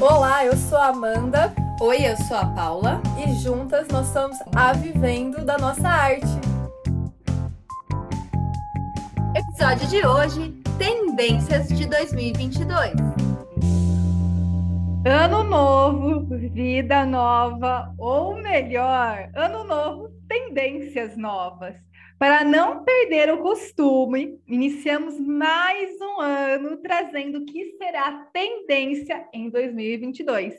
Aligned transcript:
Olá, 0.00 0.46
eu 0.46 0.56
sou 0.56 0.78
a 0.78 0.86
Amanda. 0.86 1.52
Oi, 1.78 2.06
eu 2.06 2.16
sou 2.16 2.34
a 2.34 2.46
Paula. 2.46 3.02
E 3.18 3.34
juntas 3.34 3.86
nós 3.88 4.06
estamos 4.06 4.38
a 4.56 4.72
vivendo 4.72 5.44
da 5.44 5.58
nossa 5.58 5.86
arte. 5.86 6.26
Episódio 9.36 9.86
de 9.88 10.06
hoje: 10.06 10.54
Tendências 10.78 11.68
de 11.68 11.84
2022. 11.84 12.92
Ano 15.04 15.44
novo, 15.44 16.24
vida 16.48 17.04
nova, 17.04 17.94
ou 17.98 18.36
melhor, 18.36 19.28
ano 19.34 19.64
novo, 19.64 20.08
tendências 20.26 21.14
novas. 21.14 21.74
Para 22.20 22.44
não 22.44 22.84
perder 22.84 23.32
o 23.32 23.40
costume, 23.40 24.38
iniciamos 24.46 25.18
mais 25.18 25.98
um 26.02 26.20
ano 26.20 26.76
trazendo 26.76 27.38
o 27.38 27.46
que 27.46 27.78
será 27.78 28.26
tendência 28.26 29.26
em 29.32 29.48
2022. 29.48 30.52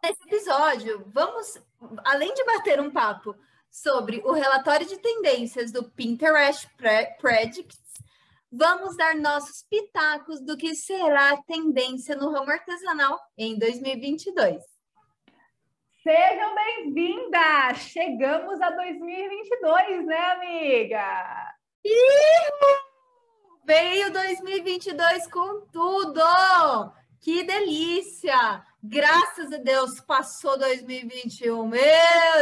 Nesse 0.00 0.22
episódio, 0.28 1.04
vamos, 1.12 1.60
além 2.04 2.32
de 2.32 2.44
bater 2.44 2.78
um 2.78 2.88
papo 2.88 3.34
sobre 3.68 4.22
o 4.24 4.30
relatório 4.30 4.86
de 4.86 4.96
tendências 4.98 5.72
do 5.72 5.90
Pinterest 5.90 6.68
Predicts, 7.20 7.80
vamos 8.48 8.96
dar 8.96 9.16
nossos 9.16 9.64
pitacos 9.68 10.40
do 10.40 10.56
que 10.56 10.72
será 10.76 11.36
tendência 11.48 12.14
no 12.14 12.30
ramo 12.30 12.52
artesanal 12.52 13.18
em 13.36 13.58
2022. 13.58 14.71
Sejam 16.02 16.52
bem-vindas! 16.56 17.78
Chegamos 17.78 18.60
a 18.60 18.70
2022, 18.70 20.04
né, 20.04 20.18
amiga? 20.32 21.54
Iu! 21.84 21.94
Veio 23.64 24.12
2022 24.12 25.28
com 25.28 25.60
tudo! 25.66 26.20
Que 27.20 27.44
delícia! 27.44 28.64
Graças 28.82 29.52
a 29.52 29.58
Deus 29.58 30.00
passou 30.00 30.58
2021. 30.58 31.68
Meu 31.68 31.80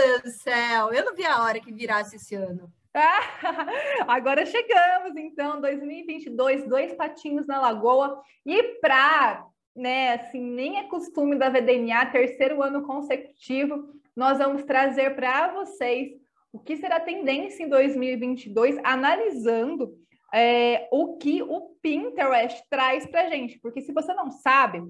Deus 0.06 0.22
do 0.22 0.30
céu! 0.30 0.90
Eu 0.94 1.04
não 1.04 1.14
vi 1.14 1.26
a 1.26 1.42
hora 1.42 1.60
que 1.60 1.70
virasse 1.70 2.16
esse 2.16 2.34
ano. 2.34 2.72
agora 4.08 4.46
chegamos, 4.46 5.14
então, 5.16 5.60
2022, 5.60 6.66
dois 6.66 6.94
patinhos 6.94 7.46
na 7.46 7.60
lagoa. 7.60 8.22
E 8.46 8.62
para 8.80 9.46
né, 9.74 10.14
assim, 10.14 10.40
nem 10.40 10.78
é 10.78 10.84
costume 10.84 11.36
da 11.36 11.48
VDNA, 11.48 12.06
terceiro 12.06 12.62
ano 12.62 12.82
consecutivo, 12.82 13.88
nós 14.14 14.38
vamos 14.38 14.64
trazer 14.64 15.14
para 15.14 15.52
vocês 15.52 16.12
o 16.52 16.58
que 16.58 16.76
será 16.76 16.98
tendência 16.98 17.62
em 17.62 17.68
2022, 17.68 18.78
analisando 18.82 19.94
é, 20.34 20.88
o 20.90 21.16
que 21.16 21.42
o 21.42 21.76
Pinterest 21.80 22.62
traz 22.68 23.06
para 23.06 23.28
gente. 23.28 23.58
Porque 23.60 23.80
se 23.80 23.92
você 23.92 24.12
não 24.14 24.30
sabe, 24.30 24.82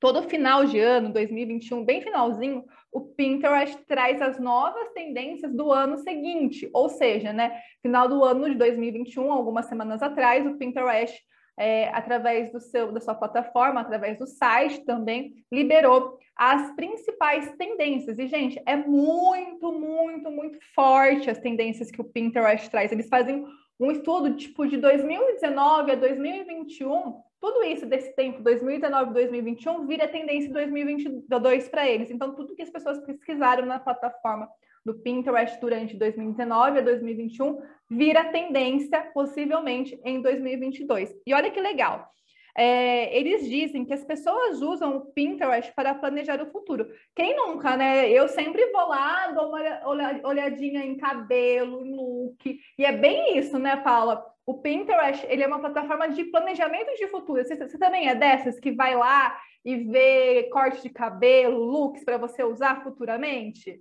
todo 0.00 0.28
final 0.28 0.64
de 0.64 0.78
ano, 0.80 1.12
2021, 1.12 1.84
bem 1.84 2.00
finalzinho, 2.00 2.64
o 2.92 3.02
Pinterest 3.02 3.78
traz 3.86 4.20
as 4.20 4.40
novas 4.40 4.90
tendências 4.92 5.54
do 5.54 5.72
ano 5.72 5.98
seguinte. 5.98 6.68
Ou 6.72 6.88
seja, 6.88 7.32
né, 7.32 7.60
final 7.80 8.08
do 8.08 8.24
ano 8.24 8.50
de 8.50 8.56
2021, 8.56 9.30
algumas 9.30 9.66
semanas 9.66 10.02
atrás, 10.02 10.44
o 10.46 10.56
Pinterest 10.56 11.16
é, 11.60 11.90
através 11.90 12.50
do 12.50 12.58
seu, 12.58 12.90
da 12.90 13.00
sua 13.00 13.14
plataforma, 13.14 13.82
através 13.82 14.18
do 14.18 14.26
site 14.26 14.82
também, 14.82 15.44
liberou 15.52 16.18
as 16.34 16.74
principais 16.74 17.52
tendências. 17.58 18.18
E, 18.18 18.26
gente, 18.26 18.58
é 18.64 18.74
muito, 18.74 19.70
muito, 19.70 20.30
muito 20.30 20.58
forte 20.74 21.28
as 21.28 21.38
tendências 21.38 21.90
que 21.90 22.00
o 22.00 22.04
Pinterest 22.04 22.70
traz. 22.70 22.90
Eles 22.90 23.10
fazem 23.10 23.44
um 23.78 23.90
estudo 23.90 24.34
tipo 24.36 24.66
de 24.66 24.78
2019 24.78 25.92
a 25.92 25.94
2021, 25.96 27.20
tudo 27.38 27.62
isso 27.64 27.84
desse 27.84 28.16
tempo, 28.16 28.42
2019 28.42 29.12
2021, 29.12 29.86
vira 29.86 30.08
tendência 30.08 30.50
2022 30.50 31.68
para 31.68 31.86
eles. 31.86 32.10
Então, 32.10 32.34
tudo 32.34 32.54
que 32.54 32.62
as 32.62 32.70
pessoas 32.70 33.04
pesquisaram 33.04 33.66
na 33.66 33.78
plataforma 33.78 34.48
do 34.84 34.94
Pinterest 34.94 35.60
durante 35.60 35.96
2019 35.96 36.78
a 36.78 36.82
2021 36.82 37.60
vira 37.90 38.24
tendência 38.24 39.00
possivelmente 39.12 40.00
em 40.04 40.22
2022. 40.22 41.14
E 41.26 41.34
olha 41.34 41.50
que 41.50 41.60
legal. 41.60 42.08
É, 42.56 43.16
eles 43.16 43.48
dizem 43.48 43.84
que 43.84 43.92
as 43.94 44.04
pessoas 44.04 44.60
usam 44.60 44.96
o 44.96 45.12
Pinterest 45.12 45.72
para 45.74 45.94
planejar 45.94 46.42
o 46.42 46.50
futuro. 46.50 46.88
Quem 47.14 47.36
nunca, 47.36 47.76
né? 47.76 48.10
Eu 48.10 48.28
sempre 48.28 48.66
vou 48.72 48.88
lá, 48.88 49.28
dou 49.28 49.48
uma 49.48 50.28
olhadinha 50.28 50.84
em 50.84 50.96
cabelo, 50.96 51.84
em 51.84 51.94
look, 51.94 52.60
e 52.76 52.84
é 52.84 52.92
bem 52.92 53.38
isso, 53.38 53.58
né, 53.58 53.76
Paula? 53.76 54.24
O 54.44 54.58
Pinterest, 54.60 55.24
ele 55.28 55.42
é 55.42 55.46
uma 55.46 55.60
plataforma 55.60 56.08
de 56.08 56.24
planejamento 56.24 56.92
de 56.96 57.06
futuro. 57.06 57.44
Você, 57.44 57.56
você 57.56 57.78
também 57.78 58.08
é 58.08 58.14
dessas 58.14 58.58
que 58.58 58.72
vai 58.72 58.96
lá 58.96 59.38
e 59.64 59.76
vê 59.76 60.48
corte 60.52 60.82
de 60.82 60.90
cabelo, 60.90 61.56
looks 61.56 62.04
para 62.04 62.18
você 62.18 62.42
usar 62.42 62.82
futuramente? 62.82 63.80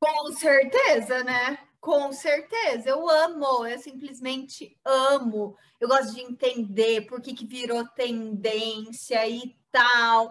Com 0.00 0.32
certeza, 0.32 1.24
né? 1.24 1.58
Com 1.80 2.12
certeza. 2.12 2.88
Eu 2.90 3.08
amo, 3.08 3.66
eu 3.66 3.78
simplesmente 3.78 4.76
amo. 4.84 5.56
Eu 5.80 5.88
gosto 5.88 6.14
de 6.14 6.22
entender 6.22 7.02
por 7.06 7.20
que, 7.20 7.34
que 7.34 7.46
virou 7.46 7.86
tendência 7.88 9.26
e 9.28 9.56
tal. 9.70 10.30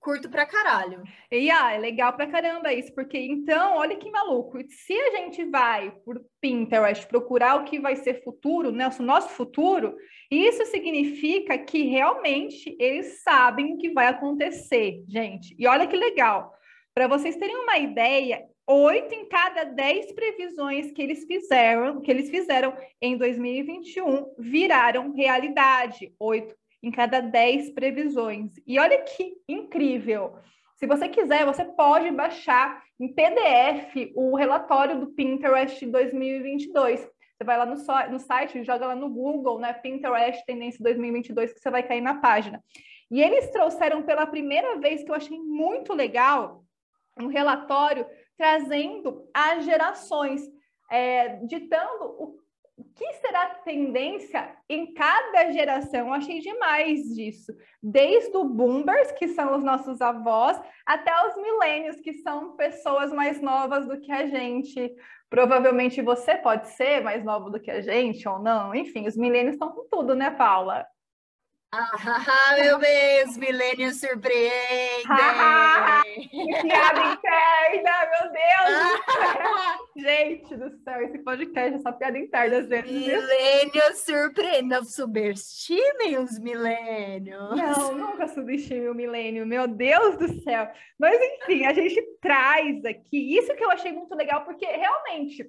Curto 0.00 0.28
pra 0.28 0.44
caralho. 0.44 1.02
E 1.30 1.50
ah, 1.50 1.72
é 1.72 1.78
legal 1.78 2.12
pra 2.12 2.26
caramba 2.26 2.72
isso, 2.72 2.94
porque 2.94 3.18
então, 3.18 3.76
olha 3.78 3.96
que 3.96 4.10
maluco. 4.10 4.58
Se 4.68 4.92
a 4.92 5.16
gente 5.16 5.44
vai 5.46 5.90
por 6.04 6.22
Pinterest 6.40 7.06
procurar 7.06 7.56
o 7.56 7.64
que 7.64 7.80
vai 7.80 7.96
ser 7.96 8.22
futuro, 8.22 8.70
né, 8.70 8.88
o 8.88 9.02
nosso 9.02 9.30
futuro, 9.30 9.96
isso 10.30 10.64
significa 10.66 11.56
que 11.56 11.84
realmente 11.84 12.76
eles 12.78 13.22
sabem 13.22 13.74
o 13.74 13.78
que 13.78 13.90
vai 13.92 14.08
acontecer, 14.08 15.02
gente. 15.08 15.56
E 15.58 15.66
olha 15.66 15.86
que 15.86 15.96
legal. 15.96 16.52
Para 16.94 17.08
vocês 17.08 17.36
terem 17.36 17.56
uma 17.56 17.78
ideia, 17.78 18.44
oito 18.66 19.14
em 19.14 19.28
cada 19.28 19.64
dez 19.64 20.12
previsões 20.12 20.90
que 20.92 21.02
eles 21.02 21.24
fizeram, 21.24 22.00
que 22.00 22.10
eles 22.10 22.30
fizeram 22.30 22.76
em 23.00 23.16
2021 23.16 24.34
viraram 24.38 25.12
realidade. 25.12 26.14
Oito 26.18 26.54
em 26.82 26.90
cada 26.90 27.20
dez 27.20 27.70
previsões. 27.70 28.52
E 28.66 28.78
olha 28.78 29.02
que 29.02 29.36
incrível! 29.48 30.36
Se 30.76 30.86
você 30.86 31.08
quiser, 31.08 31.46
você 31.46 31.64
pode 31.64 32.10
baixar 32.10 32.82
em 33.00 33.08
PDF 33.08 34.12
o 34.14 34.36
relatório 34.36 34.98
do 34.98 35.06
Pinterest 35.06 35.86
2022. 35.86 37.00
Você 37.00 37.44
vai 37.44 37.56
lá 37.56 37.64
no, 37.64 37.76
so 37.76 37.92
no 38.10 38.18
site, 38.18 38.62
joga 38.64 38.88
lá 38.88 38.94
no 38.94 39.08
Google, 39.08 39.58
né, 39.58 39.72
Pinterest 39.72 40.44
Tendência 40.44 40.82
2022, 40.82 41.52
que 41.52 41.60
você 41.60 41.70
vai 41.70 41.82
cair 41.82 42.00
na 42.00 42.16
página. 42.16 42.62
E 43.10 43.22
eles 43.22 43.50
trouxeram 43.50 44.02
pela 44.02 44.26
primeira 44.26 44.78
vez, 44.78 45.02
que 45.02 45.10
eu 45.10 45.14
achei 45.14 45.38
muito 45.38 45.92
legal, 45.92 46.64
um 47.20 47.28
relatório 47.28 48.06
trazendo 48.36 49.28
as 49.32 49.64
gerações, 49.64 50.42
é, 50.90 51.36
ditando 51.46 52.04
o 52.18 52.38
que 52.96 53.12
será 53.14 53.46
tendência 53.64 54.56
em 54.68 54.92
cada 54.94 55.50
geração. 55.52 56.08
Eu 56.08 56.12
achei 56.12 56.40
demais 56.40 57.02
disso. 57.14 57.52
Desde 57.82 58.36
o 58.36 58.44
boomers, 58.44 59.12
que 59.12 59.28
são 59.28 59.56
os 59.56 59.62
nossos 59.62 60.00
avós, 60.00 60.60
até 60.84 61.12
os 61.28 61.36
milênios, 61.36 62.00
que 62.00 62.14
são 62.14 62.56
pessoas 62.56 63.12
mais 63.12 63.40
novas 63.40 63.86
do 63.86 64.00
que 64.00 64.10
a 64.10 64.26
gente. 64.26 64.92
Provavelmente 65.30 66.02
você 66.02 66.36
pode 66.36 66.68
ser 66.70 67.02
mais 67.02 67.24
novo 67.24 67.50
do 67.50 67.60
que 67.60 67.70
a 67.70 67.80
gente 67.80 68.28
ou 68.28 68.38
não. 68.38 68.74
Enfim, 68.74 69.06
os 69.06 69.16
milênios 69.16 69.54
estão 69.54 69.70
com 69.70 69.86
tudo, 69.88 70.14
né, 70.14 70.30
Paula? 70.30 70.84
Ah, 71.76 72.54
meu 72.62 72.78
Deus, 72.78 73.36
milênio 73.36 73.92
surpreende! 73.92 75.02
piada 76.62 77.00
interna, 77.00 78.10
meu 78.12 78.30
Deus! 78.30 79.90
Gente 79.96 80.56
do 80.56 80.70
céu, 80.84 81.02
esse 81.02 81.18
podcast 81.18 81.74
é 81.74 81.78
só 81.78 81.90
piada 81.90 82.16
interna 82.16 82.58
às 82.58 82.68
vezes. 82.68 82.88
Milênio 82.88 83.96
surpreende, 83.96 84.68
não 84.68 84.84
subestimem 84.84 86.16
os 86.18 86.38
milênios. 86.38 87.56
Não, 87.56 87.92
nunca 87.92 88.28
subestime 88.28 88.88
o 88.88 88.94
milênio, 88.94 89.44
meu 89.44 89.66
Deus 89.66 90.16
do 90.16 90.28
céu. 90.42 90.70
Mas 90.96 91.20
enfim, 91.20 91.66
a 91.66 91.72
gente 91.72 92.00
traz 92.20 92.84
aqui, 92.84 93.36
isso 93.36 93.52
que 93.56 93.64
eu 93.64 93.70
achei 93.72 93.90
muito 93.90 94.14
legal, 94.14 94.44
porque 94.44 94.64
realmente 94.64 95.44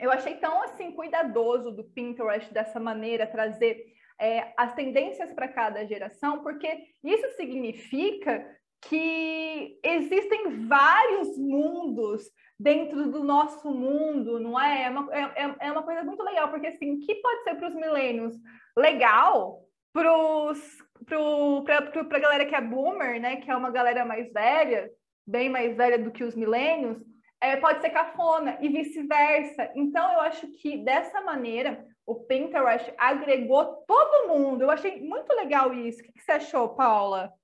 eu 0.00 0.12
achei 0.12 0.36
tão 0.36 0.62
assim 0.62 0.92
cuidadoso 0.92 1.72
do 1.72 1.82
Pinterest 1.82 2.54
dessa 2.54 2.78
maneira, 2.78 3.26
trazer 3.26 3.97
é, 4.20 4.52
as 4.56 4.74
tendências 4.74 5.32
para 5.32 5.48
cada 5.48 5.86
geração, 5.86 6.42
porque 6.42 6.68
isso 7.04 7.28
significa 7.36 8.44
que 8.82 9.78
existem 9.82 10.66
vários 10.66 11.36
mundos 11.38 12.22
dentro 12.58 13.10
do 13.10 13.22
nosso 13.22 13.70
mundo, 13.70 14.40
não 14.40 14.60
é? 14.60 14.84
É 14.84 14.90
uma, 14.90 15.14
é, 15.14 15.56
é 15.60 15.72
uma 15.72 15.82
coisa 15.82 16.02
muito 16.02 16.22
legal, 16.22 16.48
porque 16.50 16.68
assim, 16.68 16.94
o 16.94 17.00
que 17.00 17.14
pode 17.16 17.42
ser 17.44 17.54
para 17.56 17.68
os 17.68 17.74
milênios 17.74 18.34
legal 18.76 19.64
para 19.92 20.10
a 22.16 22.20
galera 22.20 22.46
que 22.46 22.54
é 22.54 22.60
boomer, 22.60 23.20
né? 23.20 23.36
Que 23.36 23.50
é 23.50 23.56
uma 23.56 23.70
galera 23.70 24.04
mais 24.04 24.32
velha, 24.32 24.90
bem 25.26 25.48
mais 25.48 25.76
velha 25.76 25.98
do 25.98 26.10
que 26.10 26.24
os 26.24 26.34
milênios, 26.34 26.98
é, 27.40 27.56
pode 27.56 27.80
ser 27.80 27.90
cafona 27.90 28.58
e 28.60 28.68
vice-versa. 28.68 29.70
Então, 29.74 30.12
eu 30.12 30.20
acho 30.20 30.46
que 30.60 30.78
dessa 30.78 31.20
maneira 31.22 31.84
o 32.08 32.14
Pinterest 32.14 32.90
agregou 32.96 33.84
todo 33.86 34.28
mundo. 34.28 34.62
Eu 34.62 34.70
achei 34.70 34.98
muito 34.98 35.30
legal 35.34 35.74
isso. 35.74 36.00
O 36.00 36.02
que 36.04 36.18
você 36.18 36.32
achou, 36.32 36.70
Paula? 36.70 37.34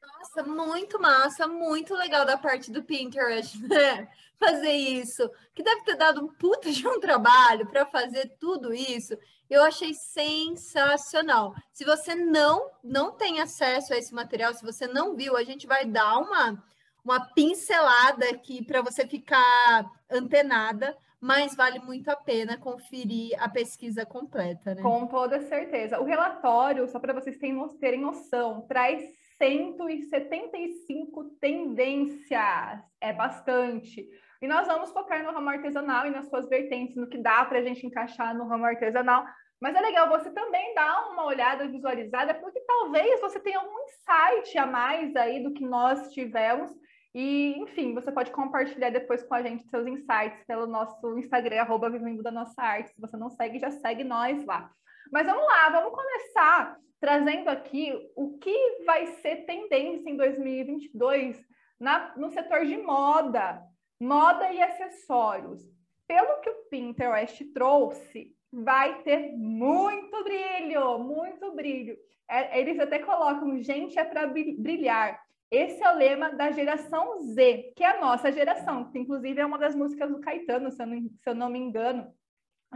Nossa, 0.00 0.42
muito 0.42 0.98
massa, 0.98 1.46
muito 1.46 1.94
legal 1.94 2.24
da 2.24 2.38
parte 2.38 2.72
do 2.72 2.82
Pinterest, 2.82 3.60
né? 3.68 4.08
Fazer 4.38 4.72
isso, 4.72 5.30
que 5.54 5.62
deve 5.62 5.82
ter 5.82 5.96
dado 5.96 6.24
um 6.24 6.28
puta 6.28 6.72
de 6.72 6.88
um 6.88 6.98
trabalho 6.98 7.66
para 7.66 7.84
fazer 7.84 8.34
tudo 8.40 8.72
isso. 8.72 9.14
Eu 9.50 9.62
achei 9.62 9.92
sensacional. 9.92 11.54
Se 11.70 11.84
você 11.84 12.14
não 12.14 12.70
não 12.82 13.12
tem 13.12 13.42
acesso 13.42 13.92
a 13.92 13.98
esse 13.98 14.14
material, 14.14 14.54
se 14.54 14.64
você 14.64 14.86
não 14.86 15.16
viu, 15.16 15.36
a 15.36 15.44
gente 15.44 15.66
vai 15.66 15.84
dar 15.84 16.16
uma 16.16 16.64
uma 17.04 17.20
pincelada 17.34 18.28
aqui 18.30 18.64
para 18.64 18.80
você 18.80 19.06
ficar 19.06 19.90
antenada, 20.10 20.96
mas 21.20 21.54
vale 21.56 21.80
muito 21.80 22.08
a 22.08 22.16
pena 22.16 22.56
conferir 22.56 23.32
a 23.42 23.48
pesquisa 23.48 24.06
completa, 24.06 24.74
né? 24.74 24.82
Com 24.82 25.06
toda 25.06 25.40
certeza. 25.40 26.00
O 26.00 26.04
relatório, 26.04 26.86
só 26.88 27.00
para 27.00 27.12
vocês 27.12 27.36
terem 27.38 28.00
noção, 28.00 28.66
traz 28.68 29.02
175 29.36 31.24
tendências. 31.40 32.80
É 33.00 33.12
bastante. 33.12 34.08
E 34.40 34.46
nós 34.46 34.68
vamos 34.68 34.92
focar 34.92 35.24
no 35.24 35.32
ramo 35.32 35.48
artesanal 35.48 36.06
e 36.06 36.10
nas 36.10 36.28
suas 36.28 36.48
vertentes, 36.48 36.94
no 36.94 37.08
que 37.08 37.18
dá 37.18 37.44
para 37.44 37.58
a 37.58 37.62
gente 37.62 37.84
encaixar 37.84 38.36
no 38.36 38.46
ramo 38.46 38.64
artesanal. 38.64 39.24
Mas 39.60 39.74
é 39.74 39.80
legal 39.80 40.08
você 40.08 40.30
também 40.30 40.72
dar 40.74 41.10
uma 41.10 41.24
olhada 41.24 41.66
visualizada, 41.66 42.32
porque 42.34 42.60
talvez 42.60 43.20
você 43.20 43.40
tenha 43.40 43.58
algum 43.58 43.74
insight 43.80 44.56
a 44.56 44.66
mais 44.66 45.16
aí 45.16 45.42
do 45.42 45.52
que 45.52 45.64
nós 45.64 46.12
tivemos 46.12 46.70
e, 47.14 47.54
enfim, 47.58 47.94
você 47.94 48.12
pode 48.12 48.30
compartilhar 48.30 48.90
depois 48.90 49.22
com 49.22 49.34
a 49.34 49.42
gente 49.42 49.68
seus 49.68 49.86
insights 49.86 50.44
pelo 50.46 50.66
nosso 50.66 51.18
Instagram, 51.18 51.60
arroba 51.60 51.90
Vivendo 51.90 52.22
da 52.22 52.30
Nossa 52.30 52.60
Arte. 52.60 52.92
Se 52.92 53.00
você 53.00 53.16
não 53.16 53.30
segue, 53.30 53.58
já 53.58 53.70
segue 53.70 54.04
nós 54.04 54.44
lá. 54.44 54.70
Mas 55.10 55.26
vamos 55.26 55.44
lá, 55.46 55.70
vamos 55.70 55.92
começar 55.92 56.76
trazendo 57.00 57.48
aqui 57.48 57.92
o 58.16 58.38
que 58.38 58.84
vai 58.84 59.06
ser 59.06 59.46
tendência 59.46 60.10
em 60.10 60.16
2022 60.16 61.40
na, 61.78 62.14
no 62.16 62.30
setor 62.30 62.66
de 62.66 62.76
moda, 62.76 63.62
moda 64.00 64.52
e 64.52 64.60
acessórios. 64.60 65.62
Pelo 66.06 66.40
que 66.40 66.50
o 66.50 66.64
Pinterest 66.70 67.44
trouxe, 67.52 68.34
vai 68.52 69.02
ter 69.02 69.32
muito 69.36 70.24
brilho, 70.24 70.98
muito 70.98 71.54
brilho. 71.54 71.96
É, 72.28 72.60
eles 72.60 72.78
até 72.78 72.98
colocam 72.98 73.62
gente 73.62 73.98
é 73.98 74.04
para 74.04 74.26
brilhar. 74.26 75.20
Esse 75.50 75.82
é 75.82 75.90
o 75.90 75.96
lema 75.96 76.30
da 76.30 76.50
geração 76.50 77.20
Z, 77.22 77.72
que 77.74 77.82
é 77.82 77.96
a 77.96 78.00
nossa 78.00 78.30
geração, 78.30 78.90
que 78.90 78.98
inclusive 78.98 79.40
é 79.40 79.46
uma 79.46 79.58
das 79.58 79.74
músicas 79.74 80.10
do 80.10 80.20
Caetano, 80.20 80.70
se 80.70 80.82
eu 80.82 80.86
não, 80.86 81.00
se 81.00 81.30
eu 81.30 81.34
não 81.34 81.48
me 81.48 81.58
engano. 81.58 82.12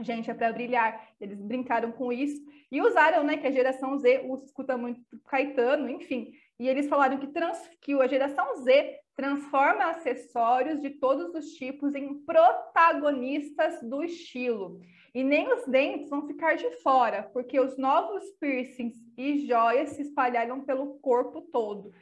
Gente, 0.00 0.30
é 0.30 0.34
para 0.34 0.52
brilhar. 0.52 1.08
Eles 1.20 1.38
brincaram 1.38 1.92
com 1.92 2.10
isso 2.10 2.42
e 2.70 2.80
usaram, 2.80 3.24
né, 3.24 3.36
que 3.36 3.46
a 3.46 3.50
geração 3.50 3.98
Z 3.98 4.26
escuta 4.42 4.76
muito 4.76 5.00
Caetano, 5.26 5.90
enfim. 5.90 6.32
E 6.58 6.66
eles 6.66 6.88
falaram 6.88 7.18
que, 7.18 7.26
trans, 7.26 7.60
que 7.80 7.92
a 7.92 8.06
geração 8.06 8.56
Z 8.62 9.00
transforma 9.14 9.90
acessórios 9.90 10.80
de 10.80 10.90
todos 10.90 11.34
os 11.34 11.52
tipos 11.52 11.94
em 11.94 12.24
protagonistas 12.24 13.82
do 13.82 14.02
estilo. 14.02 14.80
E 15.14 15.22
nem 15.22 15.52
os 15.52 15.66
dentes 15.66 16.08
vão 16.08 16.26
ficar 16.26 16.56
de 16.56 16.70
fora, 16.82 17.24
porque 17.24 17.60
os 17.60 17.76
novos 17.76 18.24
piercings 18.40 18.96
e 19.18 19.46
joias 19.46 19.90
se 19.90 20.02
espalharam 20.02 20.62
pelo 20.62 20.98
corpo 21.00 21.42
todo. 21.42 21.92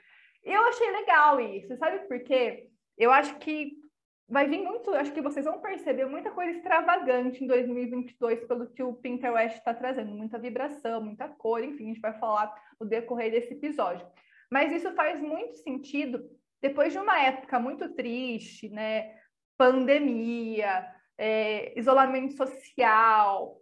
Eu 0.45 0.63
achei 0.65 0.91
legal 0.91 1.41
isso, 1.41 1.77
sabe 1.77 2.01
por 2.09 2.21
quê? 2.21 2.69
Eu 2.97 3.11
acho 3.11 3.39
que 3.39 3.81
vai 4.29 4.47
vir 4.47 4.63
muito, 4.63 4.95
acho 4.95 5.13
que 5.13 5.21
vocês 5.21 5.45
vão 5.45 5.61
perceber 5.61 6.07
muita 6.07 6.31
coisa 6.31 6.53
extravagante 6.53 7.43
em 7.43 7.47
2022 7.47 8.45
pelo 8.47 8.67
que 8.69 8.83
o 8.83 8.95
Pinterest 8.95 9.59
está 9.59 9.75
trazendo, 9.75 10.13
muita 10.13 10.39
vibração, 10.39 11.03
muita 11.03 11.29
cor, 11.29 11.63
enfim, 11.65 11.85
a 11.85 11.89
gente 11.89 12.01
vai 12.01 12.17
falar 12.19 12.55
no 12.81 12.87
decorrer 12.87 13.33
desse 13.33 13.55
episódio. 13.55 14.07
Mas 14.51 14.73
isso 14.73 14.93
faz 14.95 15.21
muito 15.21 15.57
sentido 15.57 16.31
depois 16.63 16.93
de 16.93 16.99
uma 16.99 17.21
época 17.21 17.59
muito 17.59 17.89
triste, 17.95 18.69
né? 18.69 19.17
Pandemia, 19.59 20.87
é, 21.19 21.79
isolamento 21.79 22.35
social, 22.35 23.60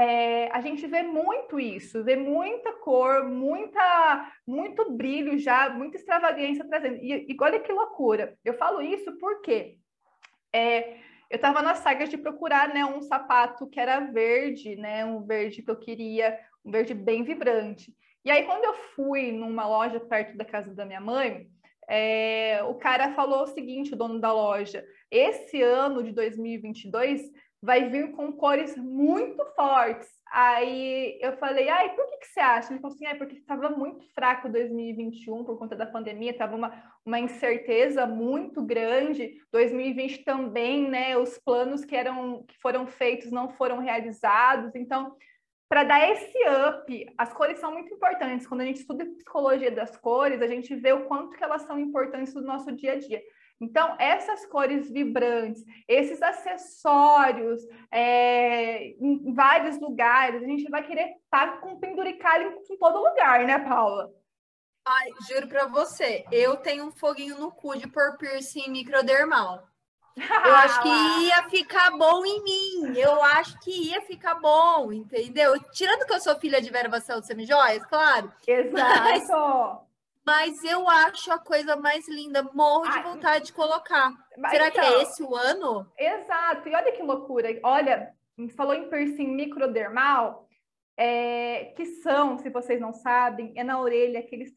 é, 0.00 0.50
a 0.50 0.62
gente 0.62 0.86
vê 0.86 1.02
muito 1.02 1.60
isso, 1.60 2.02
vê 2.02 2.16
muita 2.16 2.72
cor, 2.72 3.28
muita, 3.28 4.32
muito 4.46 4.90
brilho 4.90 5.38
já, 5.38 5.68
muita 5.68 5.98
extravagância 5.98 6.66
trazendo. 6.66 6.96
E, 7.02 7.26
e 7.30 7.36
olha 7.38 7.60
que 7.60 7.70
loucura. 7.70 8.34
Eu 8.42 8.54
falo 8.54 8.80
isso 8.80 9.12
porque 9.18 9.76
é, 10.54 10.94
eu 11.28 11.36
estava 11.36 11.60
nas 11.60 11.80
sagas 11.80 12.08
de 12.08 12.16
procurar 12.16 12.72
né, 12.72 12.82
um 12.82 13.02
sapato 13.02 13.68
que 13.68 13.78
era 13.78 14.00
verde, 14.00 14.74
né, 14.74 15.04
um 15.04 15.22
verde 15.22 15.62
que 15.62 15.70
eu 15.70 15.78
queria, 15.78 16.38
um 16.64 16.70
verde 16.70 16.94
bem 16.94 17.22
vibrante. 17.22 17.94
E 18.24 18.30
aí, 18.30 18.44
quando 18.44 18.64
eu 18.64 18.74
fui 18.96 19.30
numa 19.30 19.68
loja 19.68 20.00
perto 20.00 20.34
da 20.34 20.46
casa 20.46 20.74
da 20.74 20.86
minha 20.86 21.00
mãe, 21.00 21.46
é, 21.86 22.62
o 22.62 22.74
cara 22.74 23.12
falou 23.12 23.42
o 23.42 23.48
seguinte, 23.48 23.92
o 23.92 23.96
dono 23.96 24.18
da 24.18 24.32
loja, 24.32 24.82
esse 25.10 25.60
ano 25.60 26.02
de 26.02 26.12
2022 26.12 27.20
vai 27.62 27.88
vir 27.90 28.12
com 28.12 28.32
cores 28.32 28.76
muito 28.76 29.44
fortes. 29.54 30.08
Aí 30.32 31.18
eu 31.20 31.36
falei, 31.36 31.68
ai, 31.68 31.94
por 31.94 32.06
que, 32.08 32.18
que 32.18 32.26
você 32.28 32.40
acha? 32.40 32.72
Ele 32.72 32.80
falou 32.80 32.94
assim, 32.94 33.06
ai, 33.06 33.16
porque 33.16 33.36
estava 33.36 33.68
muito 33.70 34.04
fraco 34.14 34.48
2021 34.48 35.44
por 35.44 35.58
conta 35.58 35.76
da 35.76 35.84
pandemia, 35.84 36.30
estava 36.30 36.56
uma, 36.56 36.72
uma 37.04 37.18
incerteza 37.18 38.06
muito 38.06 38.62
grande. 38.62 39.34
2020 39.52 40.24
também, 40.24 40.88
né? 40.88 41.16
Os 41.16 41.36
planos 41.38 41.84
que 41.84 41.94
eram 41.94 42.44
que 42.44 42.56
foram 42.60 42.86
feitos 42.86 43.30
não 43.30 43.50
foram 43.50 43.78
realizados. 43.78 44.74
Então, 44.74 45.14
para 45.68 45.84
dar 45.84 46.08
esse 46.10 46.38
up, 46.68 47.14
as 47.18 47.32
cores 47.32 47.58
são 47.58 47.72
muito 47.72 47.92
importantes. 47.92 48.46
Quando 48.46 48.62
a 48.62 48.64
gente 48.64 48.80
estuda 48.80 49.04
psicologia 49.06 49.70
das 49.70 49.96
cores, 49.96 50.40
a 50.40 50.46
gente 50.46 50.74
vê 50.74 50.92
o 50.92 51.04
quanto 51.06 51.36
que 51.36 51.44
elas 51.44 51.62
são 51.62 51.78
importantes 51.78 52.34
no 52.34 52.40
nosso 52.40 52.72
dia 52.72 52.94
a 52.94 52.98
dia. 52.98 53.22
Então, 53.60 53.94
essas 53.98 54.46
cores 54.46 54.90
vibrantes, 54.90 55.62
esses 55.86 56.22
acessórios 56.22 57.62
é, 57.90 58.88
em 58.98 59.34
vários 59.34 59.78
lugares, 59.78 60.42
a 60.42 60.46
gente 60.46 60.70
vai 60.70 60.82
querer 60.86 61.16
estar 61.24 61.52
tá 61.52 61.56
com 61.58 61.78
penduricalho 61.78 62.58
em 62.70 62.78
todo 62.78 63.04
lugar, 63.06 63.44
né, 63.44 63.58
Paula? 63.58 64.10
Ai, 64.86 65.10
juro 65.28 65.46
para 65.46 65.66
você, 65.66 66.24
eu 66.32 66.56
tenho 66.56 66.86
um 66.86 66.90
foguinho 66.90 67.38
no 67.38 67.52
cu 67.52 67.76
de 67.76 67.86
pôr 67.86 68.16
piercing 68.16 68.70
microdermal. 68.70 69.62
Eu 70.16 70.54
acho 70.54 70.82
que 70.82 70.88
ia 71.28 71.48
ficar 71.50 71.90
bom 71.96 72.24
em 72.24 72.42
mim. 72.42 72.98
Eu 72.98 73.22
acho 73.22 73.58
que 73.60 73.70
ia 73.90 74.00
ficar 74.02 74.36
bom, 74.36 74.90
entendeu? 74.90 75.58
Tirando 75.70 76.06
que 76.06 76.12
eu 76.14 76.20
sou 76.20 76.38
filha 76.40 76.60
de 76.60 76.70
Vera 76.70 76.88
Vassal 76.88 77.20
de 77.20 77.26
Semijóias, 77.26 77.84
claro. 77.86 78.32
Exato. 78.46 79.02
Mas 79.02 79.30
mas 80.24 80.62
eu 80.64 80.88
acho 80.88 81.32
a 81.32 81.38
coisa 81.38 81.76
mais 81.76 82.08
linda, 82.08 82.42
morro 82.54 82.88
de 82.90 83.02
vontade 83.02 83.46
de 83.46 83.52
colocar. 83.52 84.12
Será 84.50 84.68
então, 84.68 84.70
que 84.70 84.80
é 84.80 84.88
então, 84.88 85.02
esse 85.02 85.22
o 85.22 85.34
ano? 85.34 85.90
Exato, 85.98 86.68
e 86.68 86.74
olha 86.74 86.92
que 86.92 87.02
loucura. 87.02 87.48
Olha, 87.62 88.12
falou 88.56 88.74
em 88.74 88.88
piercing 88.88 89.28
microdermal, 89.28 90.48
é, 90.96 91.72
que 91.76 91.86
são, 91.86 92.38
se 92.38 92.50
vocês 92.50 92.78
não 92.78 92.92
sabem, 92.92 93.54
é 93.56 93.64
na 93.64 93.80
orelha, 93.80 94.20
aqueles 94.20 94.52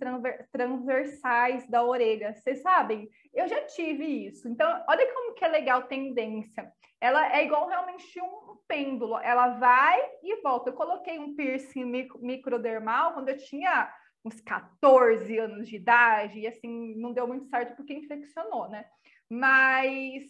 transversais 0.52 1.66
da 1.70 1.84
orelha. 1.84 2.34
Vocês 2.34 2.62
sabem? 2.62 3.10
Eu 3.34 3.48
já 3.48 3.62
tive 3.62 4.28
isso. 4.28 4.50
Então, 4.50 4.84
olha 4.88 5.14
como 5.14 5.34
que 5.34 5.46
é 5.46 5.48
legal 5.48 5.84
tendência. 5.84 6.70
Ela 7.00 7.34
é 7.34 7.46
igual 7.46 7.68
realmente 7.68 8.20
um 8.22 8.58
pêndulo. 8.68 9.18
Ela 9.20 9.58
vai 9.58 10.00
e 10.22 10.42
volta. 10.42 10.70
Eu 10.70 10.74
coloquei 10.74 11.18
um 11.18 11.34
piercing 11.34 11.86
microdermal 12.20 13.14
quando 13.14 13.30
eu 13.30 13.38
tinha 13.38 13.90
uns 14.26 14.40
14 14.42 15.38
anos 15.38 15.68
de 15.68 15.76
idade, 15.76 16.40
e 16.40 16.48
assim, 16.48 16.96
não 16.96 17.14
deu 17.14 17.28
muito 17.28 17.46
certo 17.48 17.76
porque 17.76 17.94
infeccionou, 17.94 18.70
né? 18.70 18.86
Mas 19.30 20.24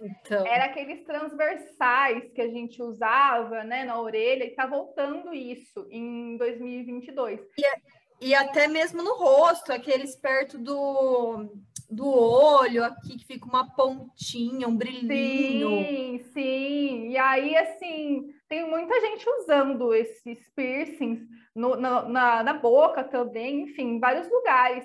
então. 0.00 0.46
era 0.46 0.66
aqueles 0.66 1.04
transversais 1.04 2.30
que 2.32 2.40
a 2.40 2.48
gente 2.48 2.82
usava, 2.82 3.64
né, 3.64 3.84
na 3.84 4.00
orelha, 4.00 4.44
e 4.44 4.54
tá 4.54 4.66
voltando 4.66 5.32
isso 5.32 5.86
em 5.90 6.36
2022. 6.36 7.40
E, 7.58 8.28
e 8.28 8.34
até 8.34 8.68
mesmo 8.68 9.02
no 9.02 9.14
rosto, 9.14 9.72
aqueles 9.72 10.14
perto 10.14 10.58
do, 10.58 11.50
do 11.88 12.06
olho 12.06 12.84
aqui, 12.84 13.16
que 13.16 13.26
fica 13.26 13.46
uma 13.46 13.74
pontinha, 13.74 14.68
um 14.68 14.76
brilhinho. 14.76 15.68
Sim, 15.68 16.18
sim. 16.32 17.08
E 17.08 17.18
aí, 17.18 17.56
assim, 17.56 18.28
tem 18.50 18.68
muita 18.68 19.00
gente 19.00 19.24
usando 19.38 19.94
esses 19.94 20.50
piercings 20.56 21.24
no, 21.54 21.76
na, 21.76 22.02
na, 22.02 22.42
na, 22.42 22.52
boca 22.52 23.04
também, 23.04 23.62
enfim, 23.62 23.94
em 23.94 24.00
vários 24.00 24.28
lugares. 24.28 24.84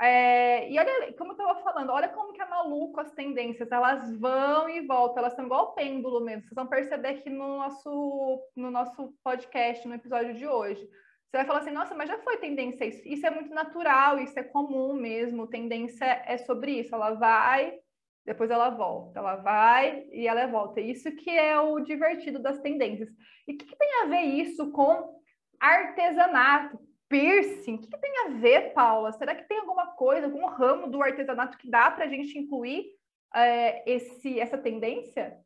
É, 0.00 0.70
e 0.70 0.78
olha, 0.78 1.12
como 1.14 1.32
eu 1.32 1.36
estava 1.36 1.60
falando, 1.60 1.90
olha 1.90 2.08
como 2.08 2.32
que 2.32 2.40
é 2.40 2.48
maluco 2.48 3.00
as 3.00 3.10
tendências, 3.10 3.70
elas 3.72 4.16
vão 4.16 4.68
e 4.68 4.86
voltam, 4.86 5.18
elas 5.18 5.34
são 5.34 5.44
igual 5.44 5.74
pêndulo 5.74 6.20
mesmo. 6.20 6.42
Vocês 6.42 6.54
vão 6.54 6.68
perceber 6.68 7.08
aqui 7.08 7.28
no 7.28 7.58
nosso, 7.58 8.40
no 8.56 8.70
nosso 8.70 9.12
podcast, 9.24 9.86
no 9.88 9.94
episódio 9.96 10.32
de 10.34 10.46
hoje. 10.46 10.80
Você 10.80 11.36
vai 11.36 11.46
falar 11.46 11.58
assim, 11.58 11.72
nossa, 11.72 11.94
mas 11.96 12.08
já 12.08 12.18
foi 12.18 12.36
tendência 12.36 12.84
isso. 12.84 13.02
Isso 13.04 13.26
é 13.26 13.30
muito 13.30 13.52
natural, 13.52 14.20
isso 14.20 14.38
é 14.38 14.44
comum 14.44 14.94
mesmo. 14.94 15.48
Tendência 15.48 16.22
é 16.26 16.38
sobre 16.38 16.78
isso. 16.78 16.94
Ela 16.94 17.14
vai, 17.14 17.74
depois 18.24 18.50
ela 18.50 18.70
volta, 18.70 19.18
ela 19.18 19.36
vai 19.36 20.06
e 20.12 20.26
ela 20.26 20.46
volta. 20.46 20.80
Isso 20.80 21.10
que 21.12 21.30
é 21.30 21.58
o 21.58 21.80
divertido 21.80 22.38
das 22.38 22.60
tendências. 22.60 23.08
E 23.46 23.54
o 23.54 23.58
que, 23.58 23.64
que, 23.64 23.76
tem 23.76 24.02
a 24.02 24.06
ver 24.06 24.22
isso 24.22 24.70
com 24.70 25.20
artesanato? 25.58 26.78
piercing. 27.10 27.74
O 27.74 27.78
que, 27.80 27.88
que, 27.88 27.98
tem 27.98 28.12
a 28.24 28.28
ver, 28.38 28.72
Paula? 28.72 29.12
Será 29.12 29.34
que 29.34 29.46
tem 29.46 29.58
alguma 29.58 29.88
coisa, 29.88 30.26
algum 30.26 30.46
ramo 30.46 30.88
do 30.88 31.02
artesanato 31.02 31.58
que 31.58 31.68
dá 31.68 31.90
para 31.90 32.04
a 32.04 32.08
gente 32.08 32.38
incluir 32.38 32.86
é, 33.34 33.90
esse, 33.90 34.38
essa 34.38 34.56
tendência? 34.56 35.36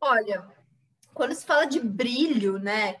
Olha, 0.00 0.46
quando 1.14 1.32
se 1.32 1.46
fala 1.46 1.64
de 1.64 1.80
brilho, 1.80 2.58
né, 2.58 2.96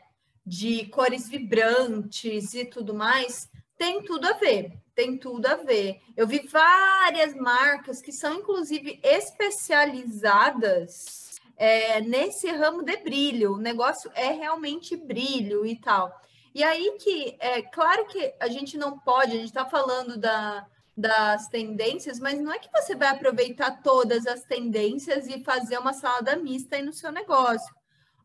de 0.46 0.86
cores 0.86 1.28
vibrantes 1.28 2.54
e 2.54 2.64
tudo 2.64 2.94
mais, 2.94 3.50
tem 3.76 4.02
tudo 4.02 4.26
a 4.28 4.34
ver. 4.34 4.72
Tem 4.94 5.18
tudo 5.18 5.46
a 5.46 5.56
ver. 5.56 6.00
Eu 6.16 6.26
vi 6.26 6.46
várias 6.46 7.34
marcas 7.34 8.00
que 8.00 8.12
são, 8.12 8.32
inclusive, 8.34 8.98
especializadas 9.02 11.40
é, 11.56 12.00
nesse 12.00 12.50
ramo 12.50 12.82
de 12.82 12.96
brilho. 12.98 13.54
O 13.54 13.58
negócio 13.58 14.10
é 14.14 14.30
realmente 14.30 14.96
brilho 14.96 15.66
e 15.66 15.76
tal. 15.76 16.14
E 16.54 16.62
aí 16.62 16.96
que, 17.00 17.36
é 17.40 17.62
claro 17.62 18.06
que 18.06 18.32
a 18.38 18.48
gente 18.48 18.78
não 18.78 18.98
pode, 18.98 19.32
a 19.32 19.36
gente 19.36 19.46
está 19.46 19.66
falando 19.66 20.16
da, 20.16 20.64
das 20.96 21.48
tendências, 21.48 22.20
mas 22.20 22.40
não 22.40 22.52
é 22.52 22.60
que 22.60 22.70
você 22.70 22.94
vai 22.94 23.08
aproveitar 23.08 23.82
todas 23.82 24.24
as 24.26 24.44
tendências 24.44 25.26
e 25.26 25.42
fazer 25.42 25.78
uma 25.78 25.92
salada 25.92 26.36
mista 26.36 26.76
aí 26.76 26.82
no 26.82 26.92
seu 26.92 27.10
negócio. 27.10 27.74